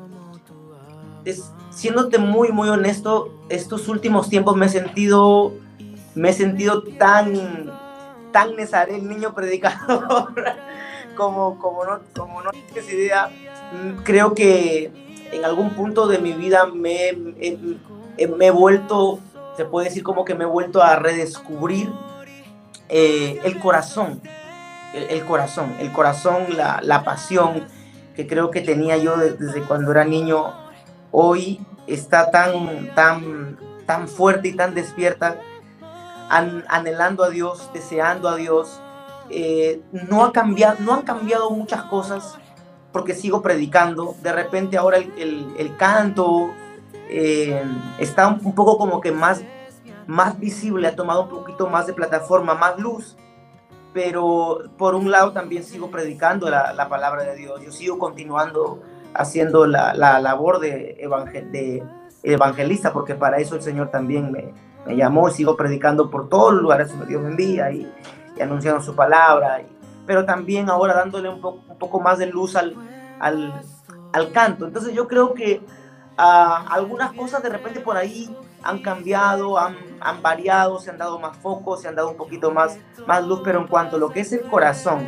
es, 1.26 1.52
siéndote 1.72 2.18
muy, 2.18 2.52
muy 2.52 2.70
honesto, 2.70 3.34
estos 3.50 3.88
últimos 3.88 4.30
tiempos 4.30 4.56
me 4.56 4.68
he 4.68 4.70
sentido, 4.70 5.54
me 6.16 6.30
he 6.30 6.34
sentido 6.34 6.84
tan, 6.84 7.72
tan 8.32 8.56
Nezaré, 8.56 8.96
el 8.96 9.10
niño 9.10 9.34
predicador, 9.34 10.34
como, 11.16 11.60
como 11.60 11.84
no, 11.84 12.00
como 12.16 12.42
no 12.42 12.52
tienes 12.52 12.92
idea. 12.92 13.30
Creo 14.04 14.34
que 14.34 15.03
en 15.36 15.46
algún 15.46 15.72
punto 15.72 16.08
de 16.08 16.20
mi 16.20 16.34
vida 16.34 16.66
me, 16.66 17.10
he 18.18 18.52
vuelto, 18.52 19.20
se 19.58 19.66
puede 19.66 19.90
decir 19.90 20.04
como 20.04 20.26
que 20.26 20.36
me 20.36 20.44
he 20.44 20.48
vuelto 20.48 20.82
a 20.82 20.96
redescubrir 20.96 21.92
eh, 22.90 23.40
el 23.44 23.60
corazón, 23.60 24.22
el, 24.94 25.24
corazón, 25.26 25.76
el 25.80 25.92
corazón, 25.92 26.46
la, 26.56 26.80
la, 26.84 27.04
pasión 27.04 27.66
que 28.16 28.28
creo 28.28 28.52
que 28.52 28.62
tenía 28.62 28.98
yo 28.98 29.18
desde 29.18 29.62
cuando 29.64 29.92
era 29.92 30.06
niño, 30.06 30.54
hoy 31.12 31.60
está 31.88 32.32
tan, 32.32 32.94
tan, 32.94 33.58
tan 33.86 34.08
fuerte 34.08 34.50
y 34.50 34.54
tan 34.54 34.74
despierta, 34.74 35.38
anhelando 36.30 37.24
a 37.24 37.30
Dios, 37.30 37.70
deseando 37.74 38.30
a 38.30 38.36
Dios. 38.36 38.80
Eh, 39.30 39.82
no, 39.92 40.26
ha 40.26 40.32
cambiado, 40.32 40.78
no 40.80 40.94
han 40.94 41.04
cambiado 41.04 41.50
muchas 41.50 41.84
cosas, 41.84 42.38
porque 42.94 43.16
sigo 43.16 43.42
predicando. 43.42 44.16
De 44.22 44.32
repente 44.32 44.78
ahora 44.78 44.98
el, 45.00 45.76
canto 45.78 46.52
eh, 47.10 47.62
está 47.98 48.28
un, 48.28 48.54
poco 48.56 48.78
como 48.78 49.02
que 49.02 49.12
más, 49.12 49.44
más 50.08 50.40
visible, 50.40 50.88
ha 50.88 50.96
tomado 50.96 51.24
un 51.24 51.30
poquito 51.30 51.68
más 51.68 51.88
de 51.88 51.94
plataforma, 51.94 52.54
más 52.54 52.78
luz. 52.80 53.18
Pero 53.94 54.60
por 54.78 54.96
un 54.96 55.12
lado 55.12 55.34
también 55.34 55.64
sigo 55.64 55.92
predicando 55.92 56.50
la, 56.50 56.88
palabra 56.88 57.24
de 57.24 57.36
Dios. 57.36 57.62
Yo 57.62 57.72
sigo 57.72 58.00
continuando 58.00 58.82
haciendo 59.14 59.68
la, 59.68 59.94
labor 59.94 60.60
de, 60.60 60.98
de, 61.52 61.84
evangelista, 62.24 62.94
porque 62.94 63.16
para 63.16 63.38
eso 63.38 63.56
el 63.56 63.62
Señor 63.62 63.90
también 63.90 64.32
me, 64.32 64.54
llamó 64.96 65.30
y 65.30 65.32
sigo 65.32 65.56
predicando 65.56 66.10
por 66.10 66.30
todos 66.30 66.54
los 66.54 66.62
lugares 66.62 66.90
donde 66.90 67.06
Dios 67.06 67.22
me 67.22 67.30
envía 67.30 67.72
y, 67.72 67.92
anunciando 68.42 68.82
su 68.82 68.96
palabra. 68.96 69.62
Y, 69.62 69.73
pero 70.06 70.26
también 70.26 70.70
ahora 70.70 70.94
dándole 70.94 71.30
un 71.30 71.42
poco, 71.42 72.00
más 72.00 72.18
de 72.18 72.28
luz 72.28 72.56
al, 72.56 72.76
al, 73.20 74.32
canto. 74.32 74.66
Entonces 74.66 74.94
yo 74.94 75.08
creo 75.08 75.34
que 75.34 75.62
ah, 76.18 76.66
algunas 76.70 77.14
cosas 77.14 77.42
de 77.44 77.50
repente 77.50 77.80
por 77.80 77.98
ahí 77.98 78.36
han 78.64 78.82
cambiado, 78.82 79.58
han, 79.58 79.76
han, 80.00 80.22
variado, 80.22 80.80
se 80.80 80.90
han 80.90 80.98
dado 80.98 81.20
más 81.20 81.38
focos, 81.38 81.82
se 81.82 81.88
han 81.88 81.96
dado 81.96 82.12
un 82.12 82.18
poquito 82.18 82.52
más, 82.52 82.78
más 83.06 83.26
luz, 83.26 83.42
pero 83.44 83.60
en 83.60 83.68
cuanto 83.68 83.98
a 83.98 84.00
lo 84.00 84.10
que 84.10 84.22
es 84.22 84.32
el 84.34 84.42
corazón, 84.44 85.08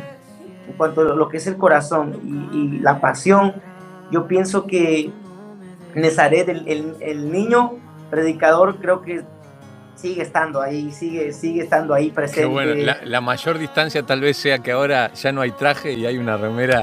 en 0.66 0.72
cuanto 0.76 1.00
a 1.00 1.04
lo 1.04 1.28
que 1.28 1.38
es 1.38 1.46
el 1.46 1.56
corazón 1.56 2.20
y, 2.52 2.78
la 2.80 3.00
pasión, 3.00 3.54
yo 4.10 4.26
pienso 4.26 4.66
que 4.66 5.10
Nezaret, 5.94 6.48
el, 6.48 6.96
el 7.00 7.32
niño 7.32 7.78
predicador, 8.10 8.76
creo 8.78 9.02
que 9.02 9.24
sigue 9.96 10.22
estando 10.22 10.60
ahí, 10.60 10.92
sigue, 10.92 11.32
sigue 11.32 11.62
estando 11.62 11.94
ahí 11.94 12.10
presente. 12.10 12.46
bueno, 12.46 12.74
la, 13.02 13.20
mayor 13.20 13.58
distancia 13.58 14.02
tal 14.04 14.20
vez 14.20 14.36
sea 14.36 14.58
que 14.58 14.72
ahora 14.72 15.12
ya 15.14 15.32
no 15.32 15.40
hay 15.40 15.50
traje 15.52 15.92
y 15.92 16.06
hay 16.06 16.18
una 16.18 16.36
remera. 16.36 16.82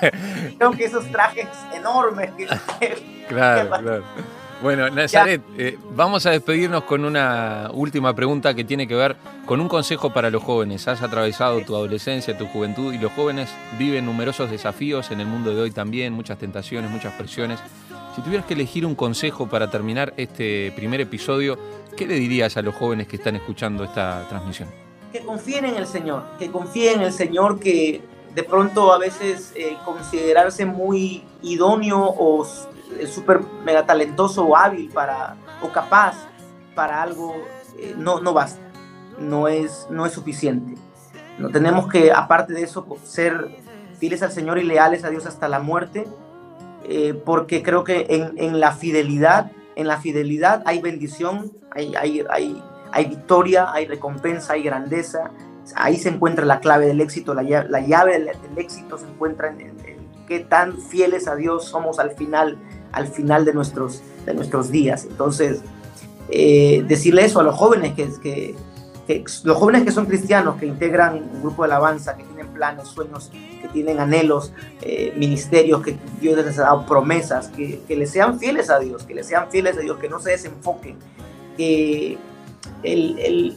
Creo 0.58 0.72
que 0.72 0.84
esos 0.84 1.10
trajes 1.10 1.48
enormes 1.74 2.30
claro, 3.28 3.68
claro. 3.80 4.04
Bueno, 4.62 4.88
Nazaret, 4.88 5.42
eh, 5.58 5.78
vamos 5.90 6.24
a 6.24 6.30
despedirnos 6.30 6.84
con 6.84 7.04
una 7.04 7.68
última 7.74 8.14
pregunta 8.14 8.54
que 8.54 8.64
tiene 8.64 8.88
que 8.88 8.94
ver 8.94 9.16
con 9.44 9.60
un 9.60 9.68
consejo 9.68 10.12
para 10.14 10.30
los 10.30 10.42
jóvenes. 10.42 10.88
Has 10.88 11.02
atravesado 11.02 11.60
tu 11.60 11.76
adolescencia, 11.76 12.36
tu 12.38 12.46
juventud 12.46 12.92
y 12.92 12.98
los 12.98 13.12
jóvenes 13.12 13.50
viven 13.78 14.06
numerosos 14.06 14.50
desafíos 14.50 15.10
en 15.10 15.20
el 15.20 15.26
mundo 15.26 15.54
de 15.54 15.60
hoy 15.60 15.70
también, 15.72 16.14
muchas 16.14 16.38
tentaciones, 16.38 16.90
muchas 16.90 17.12
presiones. 17.14 17.60
Si 18.16 18.22
tuvieras 18.22 18.46
que 18.46 18.54
elegir 18.54 18.86
un 18.86 18.94
consejo 18.94 19.46
para 19.46 19.70
terminar 19.70 20.14
este 20.16 20.72
primer 20.74 21.02
episodio, 21.02 21.58
¿qué 21.98 22.06
le 22.06 22.14
dirías 22.14 22.56
a 22.56 22.62
los 22.62 22.74
jóvenes 22.74 23.08
que 23.08 23.16
están 23.16 23.36
escuchando 23.36 23.84
esta 23.84 24.26
transmisión? 24.30 24.70
Que 25.12 25.20
confíen 25.20 25.66
en 25.66 25.76
el 25.76 25.86
Señor, 25.86 26.24
que 26.38 26.50
confíen 26.50 27.00
en 27.00 27.02
el 27.08 27.12
Señor, 27.12 27.60
que 27.60 28.00
de 28.34 28.42
pronto 28.42 28.90
a 28.90 28.96
veces 28.96 29.52
eh, 29.54 29.76
considerarse 29.84 30.64
muy 30.64 31.24
idóneo 31.42 31.98
o 32.00 32.46
eh, 32.98 33.06
súper 33.06 33.40
mega 33.62 33.84
talentoso 33.84 34.46
o 34.46 34.56
hábil 34.56 34.88
para, 34.88 35.36
o 35.60 35.68
capaz 35.68 36.16
para 36.74 37.02
algo, 37.02 37.34
eh, 37.78 37.94
no, 37.98 38.22
no 38.22 38.32
basta, 38.32 38.62
no 39.18 39.46
es, 39.46 39.88
no 39.90 40.06
es 40.06 40.14
suficiente. 40.14 40.80
No 41.36 41.50
tenemos 41.50 41.86
que, 41.86 42.12
aparte 42.12 42.54
de 42.54 42.62
eso, 42.62 42.86
ser 43.04 43.58
fieles 43.98 44.22
al 44.22 44.32
Señor 44.32 44.58
y 44.58 44.62
leales 44.62 45.04
a 45.04 45.10
Dios 45.10 45.26
hasta 45.26 45.48
la 45.48 45.58
muerte 45.58 46.06
eh, 46.88 47.14
porque 47.24 47.62
creo 47.62 47.84
que 47.84 48.06
en, 48.36 48.60
la 48.60 48.72
fidelidad, 48.72 49.50
en 49.74 49.88
la 49.88 49.98
fidelidad 49.98 50.62
hay 50.66 50.80
bendición, 50.80 51.52
hay, 51.72 51.94
hay, 51.96 52.24
hay, 52.30 52.62
hay, 52.92 53.04
victoria, 53.06 53.72
hay 53.72 53.86
recompensa, 53.86 54.52
hay 54.52 54.62
grandeza. 54.62 55.30
Ahí 55.74 55.96
se 55.96 56.10
encuentra 56.10 56.44
la 56.44 56.60
clave 56.60 56.86
del 56.86 57.00
éxito, 57.00 57.34
la, 57.34 57.42
la 57.42 57.80
llave 57.80 58.12
del, 58.12 58.30
éxito 58.56 58.98
se 58.98 59.06
encuentra 59.06 59.48
en, 59.48 59.74
qué 60.28 60.40
tan 60.40 60.78
fieles 60.78 61.26
a 61.28 61.34
Dios 61.34 61.64
somos 61.64 61.98
al 61.98 62.12
final, 62.12 62.56
al 62.92 63.08
final 63.08 63.44
de 63.44 63.52
nuestros, 63.52 64.02
de 64.24 64.34
nuestros 64.34 64.70
días. 64.70 65.06
Entonces, 65.08 65.62
eh, 66.28 66.84
decirle 66.86 67.24
eso 67.24 67.40
a 67.40 67.42
los 67.42 67.54
jóvenes 67.54 67.94
que, 67.94 68.08
que 68.22 68.54
los 69.44 69.56
jóvenes 69.56 69.84
que 69.84 69.92
son 69.92 70.06
cristianos, 70.06 70.56
que 70.56 70.66
integran 70.66 71.30
un 71.32 71.42
grupo 71.42 71.64
de 71.64 71.72
alabanza, 71.72 72.16
que 72.16 72.24
planes, 72.56 72.88
sueños, 72.88 73.30
que 73.60 73.68
tienen 73.68 74.00
anhelos, 74.00 74.52
eh, 74.82 75.12
ministerios, 75.16 75.82
que 75.82 75.96
Dios 76.20 76.36
les 76.44 76.58
ha 76.58 76.62
dado 76.62 76.86
promesas, 76.86 77.48
que, 77.48 77.80
que 77.86 77.96
les 77.96 78.10
sean 78.10 78.38
fieles 78.38 78.70
a 78.70 78.78
Dios, 78.78 79.04
que 79.04 79.14
les 79.14 79.26
sean 79.26 79.50
fieles 79.50 79.76
a 79.76 79.80
Dios, 79.80 79.98
que 79.98 80.08
no 80.08 80.18
se 80.18 80.30
desenfoquen, 80.30 80.96
que 81.56 82.18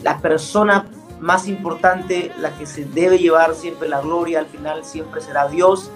la 0.03 0.19
persona 0.19 0.85
más 1.19 1.47
importante, 1.47 2.31
la 2.39 2.51
que 2.57 2.65
se 2.65 2.85
debe 2.85 3.17
llevar 3.17 3.55
siempre 3.55 3.89
la 3.89 4.01
gloria, 4.01 4.39
al 4.39 4.47
final 4.47 4.83
siempre 4.85 5.21
será 5.21 5.47
Dios. 5.47 5.89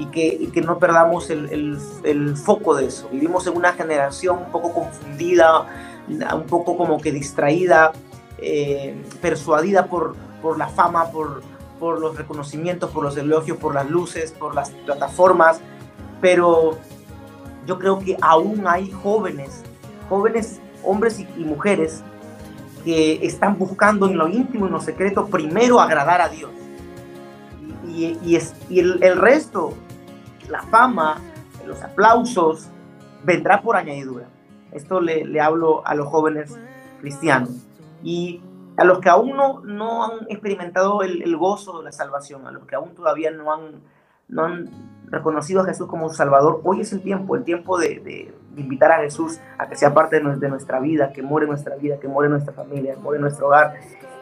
Y 0.00 0.06
que, 0.06 0.28
y 0.28 0.46
que 0.52 0.60
no 0.60 0.78
perdamos 0.78 1.28
el, 1.28 1.48
el, 1.50 1.76
el 2.04 2.36
foco 2.36 2.76
de 2.76 2.86
eso. 2.86 3.08
Vivimos 3.10 3.48
en 3.48 3.56
una 3.56 3.72
generación 3.72 4.38
un 4.38 4.52
poco 4.52 4.72
confundida, 4.72 5.66
un 6.08 6.46
poco 6.46 6.76
como 6.76 7.00
que 7.00 7.10
distraída, 7.10 7.90
eh, 8.38 8.94
persuadida 9.20 9.86
por, 9.86 10.14
por 10.40 10.56
la 10.56 10.68
fama, 10.68 11.10
por, 11.10 11.42
por 11.78 12.00
los 12.00 12.16
reconocimientos, 12.16 12.90
por 12.90 13.04
los 13.04 13.16
elogios, 13.16 13.58
por 13.58 13.74
las 13.74 13.88
luces, 13.88 14.32
por 14.32 14.54
las 14.54 14.70
plataformas, 14.70 15.60
pero 16.20 16.78
yo 17.66 17.78
creo 17.78 17.98
que 17.98 18.16
aún 18.20 18.66
hay 18.66 18.90
jóvenes, 18.90 19.62
jóvenes 20.08 20.60
hombres 20.82 21.20
y, 21.20 21.44
mujeres 21.44 22.02
que 22.84 23.26
están 23.26 23.58
buscando 23.58 24.06
en 24.06 24.16
lo 24.16 24.28
íntimo, 24.28 24.66
en 24.66 24.72
lo 24.72 24.80
secreto, 24.80 25.26
primero 25.26 25.80
agradar 25.80 26.20
a 26.20 26.28
Dios. 26.28 26.50
Y, 27.86 28.16
y, 28.24 28.36
es, 28.36 28.54
y 28.68 28.80
el, 28.80 29.02
el, 29.02 29.18
resto, 29.18 29.74
la 30.48 30.62
fama, 30.62 31.18
los 31.66 31.82
aplausos, 31.82 32.68
vendrá 33.24 33.60
por 33.60 33.76
añadidura. 33.76 34.28
Esto 34.72 35.00
le, 35.00 35.24
le 35.24 35.40
hablo 35.40 35.86
a 35.86 35.94
los 35.94 36.06
jóvenes 36.08 36.56
cristianos. 37.00 37.50
Y 38.02 38.40
a 38.78 38.84
los 38.84 39.00
que 39.00 39.08
aún 39.08 39.36
no, 39.36 39.60
no 39.64 40.04
han 40.04 40.12
experimentado 40.28 41.02
el, 41.02 41.36
gozo 41.36 41.78
de 41.78 41.84
la 41.84 41.92
salvación, 41.92 42.46
a 42.46 42.52
los 42.52 42.64
que 42.64 42.76
aún 42.76 42.94
todavía 42.94 43.32
no 43.32 43.52
han, 43.52 43.82
no 44.28 44.44
han 44.44 44.70
reconocido 45.06 45.62
a 45.62 45.64
Jesús 45.64 45.88
como 45.88 46.08
Salvador, 46.10 46.60
hoy 46.62 46.82
es 46.82 46.92
el 46.92 47.02
tiempo, 47.02 47.34
el 47.34 47.42
tiempo 47.42 47.76
de, 47.76 47.98
de, 47.98 48.34
invitar 48.56 48.92
a 48.92 48.98
Jesús 48.98 49.40
a 49.58 49.68
que 49.68 49.76
sea 49.76 49.94
parte 49.94 50.20
de, 50.20 50.36
de, 50.36 50.48
nuestra 50.48 50.78
vida, 50.78 51.12
que 51.12 51.22
muere 51.22 51.48
nuestra 51.48 51.74
vida, 51.74 51.98
que 51.98 52.06
muere 52.06 52.30
nuestra 52.30 52.52
familia, 52.52 52.94
que 52.94 53.00
muere 53.00 53.20
nuestro 53.20 53.48
hogar. 53.48 53.74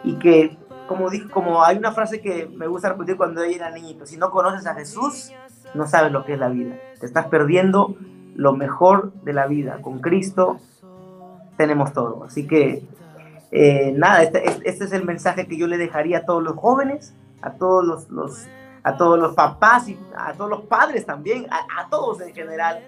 Y 0.04 0.18
que, 0.18 0.56
como, 0.88 1.10
dije, 1.10 1.28
como 1.30 1.62
hay 1.62 1.76
una 1.76 1.92
frase 1.92 2.20
que 2.20 2.46
me 2.46 2.66
gusta 2.66 2.90
repetir 2.90 3.16
cuando 3.16 3.44
yo 3.44 3.50
era 3.50 3.70
niñito, 3.70 4.06
si 4.06 4.16
no 4.16 4.30
conoces 4.30 4.66
a 4.66 4.74
Jesús, 4.74 5.32
no 5.74 5.86
sabes 5.86 6.12
lo 6.12 6.24
que 6.24 6.34
es 6.34 6.38
la 6.38 6.48
vida, 6.48 6.76
te 6.98 7.06
estás 7.06 7.26
perdiendo 7.26 7.94
lo 8.34 8.54
mejor 8.54 9.12
de 9.22 9.32
la 9.32 9.46
vida. 9.46 9.80
Con 9.80 10.00
Cristo 10.00 10.58
tenemos 11.56 11.92
todo. 11.92 12.24
Así 12.24 12.46
que, 12.46 12.86
eh, 13.50 13.92
nada, 13.96 14.22
este, 14.22 14.44
este, 14.64 14.84
es 14.84 14.92
el 14.92 15.04
mensaje 15.04 15.46
que 15.46 15.56
yo 15.56 15.66
le 15.66 15.78
dejaría 15.78 16.18
a 16.18 16.24
todos 16.24 16.42
los 16.42 16.56
jóvenes, 16.56 17.14
a 17.42 17.52
todos 17.52 17.84
los, 17.84 18.10
los 18.10 18.46
a 18.82 18.96
todos 18.96 19.18
los 19.18 19.34
papás 19.34 19.88
y 19.88 19.98
a 20.16 20.32
todos 20.34 20.48
los 20.48 20.60
padres 20.62 21.04
también, 21.04 21.46
a, 21.50 21.82
a 21.82 21.88
todos 21.88 22.20
en 22.20 22.32
general. 22.32 22.80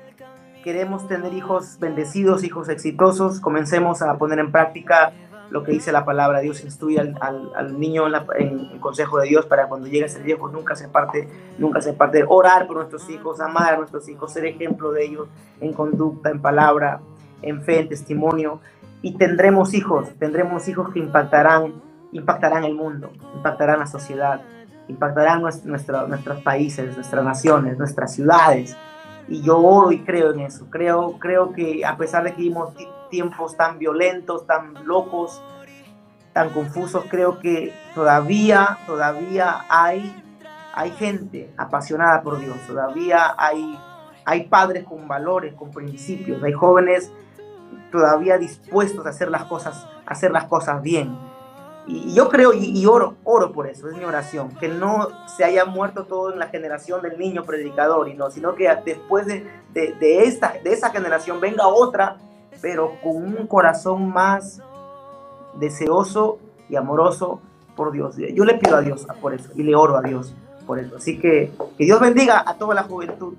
Queremos 0.62 1.09
tener 1.09 1.35
hijos 1.35 1.77
bendecidos, 1.81 2.44
hijos 2.44 2.68
exitosos. 2.68 3.40
Comencemos 3.40 4.01
a 4.03 4.16
poner 4.16 4.38
en 4.38 4.53
práctica 4.53 5.12
lo 5.51 5.64
que 5.64 5.73
dice 5.73 5.92
la 5.92 6.05
palabra. 6.05 6.40
Dios 6.40 6.62
instruye 6.64 7.01
al, 7.01 7.16
al, 7.55 7.79
niño 7.79 8.05
en, 8.37 8.71
el 8.73 8.81
consejo 8.81 9.18
de 9.18 9.29
Dios 9.29 9.47
para 9.47 9.68
cuando 9.68 9.87
llegue 9.87 10.05
a 10.05 10.09
ser 10.09 10.23
viejo 10.23 10.49
nunca 10.49 10.77
se 10.77 10.88
parte, 10.88 11.29
nunca 11.59 11.81
se 11.81 11.92
parte. 11.92 12.25
Orar 12.29 12.66
por 12.66 12.77
nuestros 12.77 13.09
hijos, 13.11 13.40
amar 13.40 13.75
a 13.75 13.77
nuestros 13.79 14.09
hijos, 14.09 14.33
ser 14.33 14.47
ejemplo 14.47 14.92
de 14.92 15.05
ellos 15.05 15.29
en 15.61 15.73
conducta, 15.73 16.31
en 16.31 16.40
palabra, 16.40 17.01
en 17.42 17.62
fe, 17.62 17.81
en 17.81 17.88
testimonio. 17.88 18.61
Y 19.00 19.16
tendremos 19.16 19.74
hijos, 19.74 20.08
tendremos 20.18 20.66
hijos 20.68 20.92
que 20.92 20.98
impactarán, 20.98 21.80
impactarán 22.12 22.64
el 22.64 22.74
mundo, 22.74 23.12
impactarán 23.34 23.78
la 23.78 23.87
sociedad, 23.87 24.40
impactarán 24.88 25.42
nuestros 25.42 26.42
países, 26.42 26.96
nuestras 26.96 27.24
naciones, 27.24 27.78
nuestras 27.78 28.14
ciudades. 28.14 28.76
Y 29.28 29.42
yo 29.42 29.58
oro 29.58 29.92
y 29.92 30.00
creo 30.00 30.32
en 30.32 30.40
eso. 30.40 30.66
Creo, 30.70 31.18
creo 31.18 31.52
que 31.52 31.84
a 31.84 31.96
pesar 31.96 32.24
de 32.24 32.32
que 32.32 32.38
vivimos 32.38 32.74
tiempos 33.11 33.56
tan 33.56 33.78
violentos, 33.78 34.46
tan 34.46 34.87
locos, 34.87 35.40
tan 36.32 36.50
confusos, 36.50 37.04
creo 37.08 37.38
que 37.38 37.72
todavía, 37.94 38.78
todavía 38.87 39.64
hay, 39.68 40.22
hay 40.74 40.90
gente 40.92 41.52
apasionada 41.56 42.22
por 42.22 42.40
Dios, 42.40 42.56
todavía 42.66 43.34
hay, 43.37 43.78
hay 44.24 44.44
padres 44.44 44.84
con 44.84 45.06
valores, 45.06 45.54
con 45.54 45.70
principios, 45.70 46.42
hay 46.42 46.52
jóvenes 46.52 47.12
todavía 47.90 48.38
dispuestos 48.38 49.07
a 49.07 49.11
hacer 49.11 49.31
las 49.31 49.44
cosas, 49.44 49.87
hacer 50.07 50.31
las 50.31 50.44
cosas 50.44 50.83
bien. 50.83 51.16
Y, 51.87 52.12
yo 52.14 52.29
creo 52.29 52.53
y, 52.53 52.85
oro, 52.87 53.16
oro 53.24 53.53
por 53.53 53.66
eso, 53.66 53.88
es 53.88 53.96
mi 53.96 54.05
oración, 54.05 54.51
que 54.61 54.68
no 54.68 55.09
se 55.27 55.44
haya 55.44 55.64
muerto 55.64 56.05
todo 56.05 56.33
en 56.33 56.38
la 56.38 56.48
generación 56.48 57.01
del 57.03 57.18
niño 57.18 57.44
predicador, 57.44 58.09
y 58.09 58.14
no, 58.14 58.31
sino 58.31 58.55
que 58.55 58.68
después 58.85 59.27
de, 59.27 59.46
de, 59.72 59.94
de, 59.94 60.24
esta, 60.24 60.55
de 60.62 60.72
esa 60.72 60.90
generación 60.90 61.40
venga 61.40 61.66
otra 61.66 62.18
pero 62.61 62.92
con 63.03 63.16
un 63.16 63.46
corazón 63.46 64.11
más 64.11 64.61
deseoso 65.55 66.38
y 66.68 66.77
amoroso 66.77 67.40
por 67.77 67.92
Dios. 67.92 68.16
Yo 68.16 68.44
le 68.44 68.55
pido 68.55 68.77
a 68.77 68.81
Dios 68.81 69.07
por 69.20 69.35
eso 69.35 69.51
y 69.55 69.62
le 69.62 69.74
oro 69.74 69.96
a 69.96 70.03
Dios 70.03 70.35
por 70.66 70.79
eso. 70.79 70.96
Así 70.96 71.18
que 71.18 71.53
que 71.77 71.85
Dios 71.85 72.01
bendiga 72.01 72.42
a 72.44 72.55
toda 72.55 72.74
la 72.74 72.83
juventud 72.85 73.35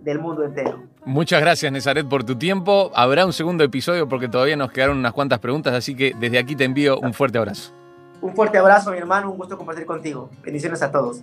del 0.00 0.18
mundo 0.18 0.44
entero. 0.44 0.82
Muchas 1.04 1.40
gracias, 1.40 1.72
Nezaret, 1.72 2.06
por 2.06 2.24
tu 2.24 2.36
tiempo. 2.36 2.90
Habrá 2.94 3.24
un 3.24 3.32
segundo 3.32 3.64
episodio 3.64 4.08
porque 4.08 4.28
todavía 4.28 4.56
nos 4.56 4.70
quedaron 4.70 4.98
unas 4.98 5.12
cuantas 5.12 5.38
preguntas, 5.38 5.74
así 5.74 5.94
que 5.94 6.14
desde 6.18 6.38
aquí 6.38 6.54
te 6.54 6.64
envío 6.64 6.98
un 7.00 7.14
fuerte 7.14 7.38
abrazo. 7.38 7.72
Un 8.20 8.34
fuerte 8.34 8.58
abrazo, 8.58 8.90
mi 8.90 8.98
hermano, 8.98 9.30
un 9.30 9.38
gusto 9.38 9.56
compartir 9.56 9.86
contigo. 9.86 10.30
Bendiciones 10.42 10.82
a 10.82 10.90
todos. 10.90 11.22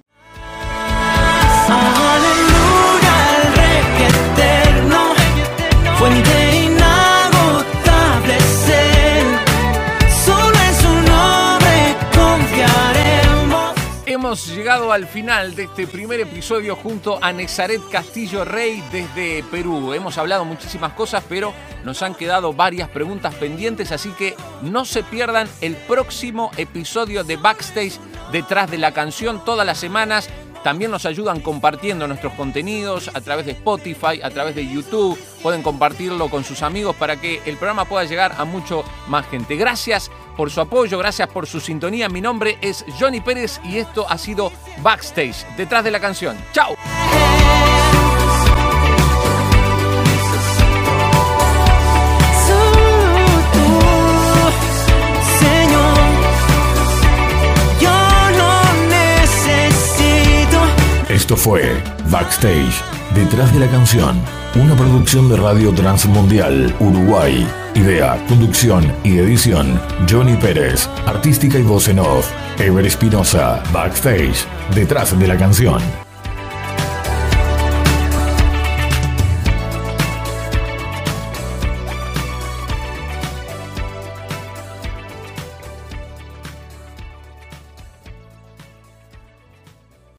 Hemos 14.18 14.48
llegado 14.48 14.92
al 14.92 15.06
final 15.06 15.54
de 15.54 15.66
este 15.66 15.86
primer 15.86 16.20
episodio 16.20 16.76
junto 16.76 17.24
a 17.24 17.32
Nezaret 17.32 17.80
Castillo 17.92 18.44
Rey 18.46 18.84
desde 18.92 19.44
Perú. 19.44 19.94
Hemos 19.94 20.18
hablado 20.18 20.44
muchísimas 20.44 20.94
cosas, 20.94 21.24
pero 21.30 21.54
nos 21.84 22.02
han 22.02 22.16
quedado 22.16 22.52
varias 22.52 22.90
preguntas 22.90 23.36
pendientes, 23.36 23.92
así 23.92 24.10
que 24.18 24.36
no 24.64 24.86
se 24.86 25.04
pierdan 25.04 25.48
el 25.62 25.76
próximo 25.76 26.50
episodio 26.58 27.24
de 27.24 27.38
Backstage 27.38 28.00
detrás 28.32 28.72
de 28.72 28.80
la 28.80 28.92
canción 28.92 29.46
todas 29.46 29.68
las 29.68 29.78
semanas. 29.78 30.28
También 30.64 30.90
nos 30.90 31.06
ayudan 31.06 31.40
compartiendo 31.40 32.08
nuestros 32.08 32.34
contenidos 32.34 33.12
a 33.14 33.22
través 33.22 33.46
de 33.46 33.52
Spotify, 33.52 34.20
a 34.24 34.32
través 34.32 34.56
de 34.56 34.68
YouTube. 34.68 35.16
Pueden 35.44 35.62
compartirlo 35.62 36.28
con 36.30 36.44
sus 36.44 36.64
amigos 36.64 36.96
para 36.96 37.22
que 37.22 37.40
el 37.46 37.58
programa 37.58 37.86
pueda 37.86 38.04
llegar 38.06 38.34
a 38.40 38.46
mucho 38.46 38.84
más 39.08 39.28
gente. 39.28 39.56
Gracias 39.58 40.10
por 40.38 40.52
su 40.52 40.62
apoyo, 40.62 40.98
gracias 41.00 41.28
por 41.28 41.48
su 41.48 41.60
sintonía. 41.60 42.08
Mi 42.08 42.22
nombre 42.22 42.58
es 42.62 42.86
Johnny 42.98 43.20
Pérez 43.20 43.60
y 43.66 43.80
esto 43.80 44.06
ha 44.08 44.18
sido 44.18 44.52
Backstage, 44.82 45.46
detrás 45.58 45.84
de 45.84 45.92
la 45.92 46.00
canción. 46.00 46.38
¡Chao! 46.54 46.76
Esto 61.10 61.36
fue 61.36 61.82
Backstage, 62.10 62.82
detrás 63.16 63.52
de 63.52 63.60
la 63.60 63.68
canción, 63.68 64.22
una 64.56 64.76
producción 64.76 65.28
de 65.28 65.38
Radio 65.38 65.74
Transmundial, 65.74 66.74
Uruguay. 66.80 67.67
Idea, 67.78 68.18
conducción 68.28 68.92
y 69.04 69.20
edición, 69.20 69.80
Johnny 70.10 70.36
Pérez. 70.38 70.90
Artística 71.06 71.60
y 71.60 71.62
voz 71.62 71.88
en 71.88 72.00
off, 72.00 72.28
Ever 72.58 72.84
Espinosa. 72.84 73.62
Backstage, 73.72 74.48
detrás 74.74 75.18
de 75.18 75.28
la 75.28 75.38
canción. 75.38 76.07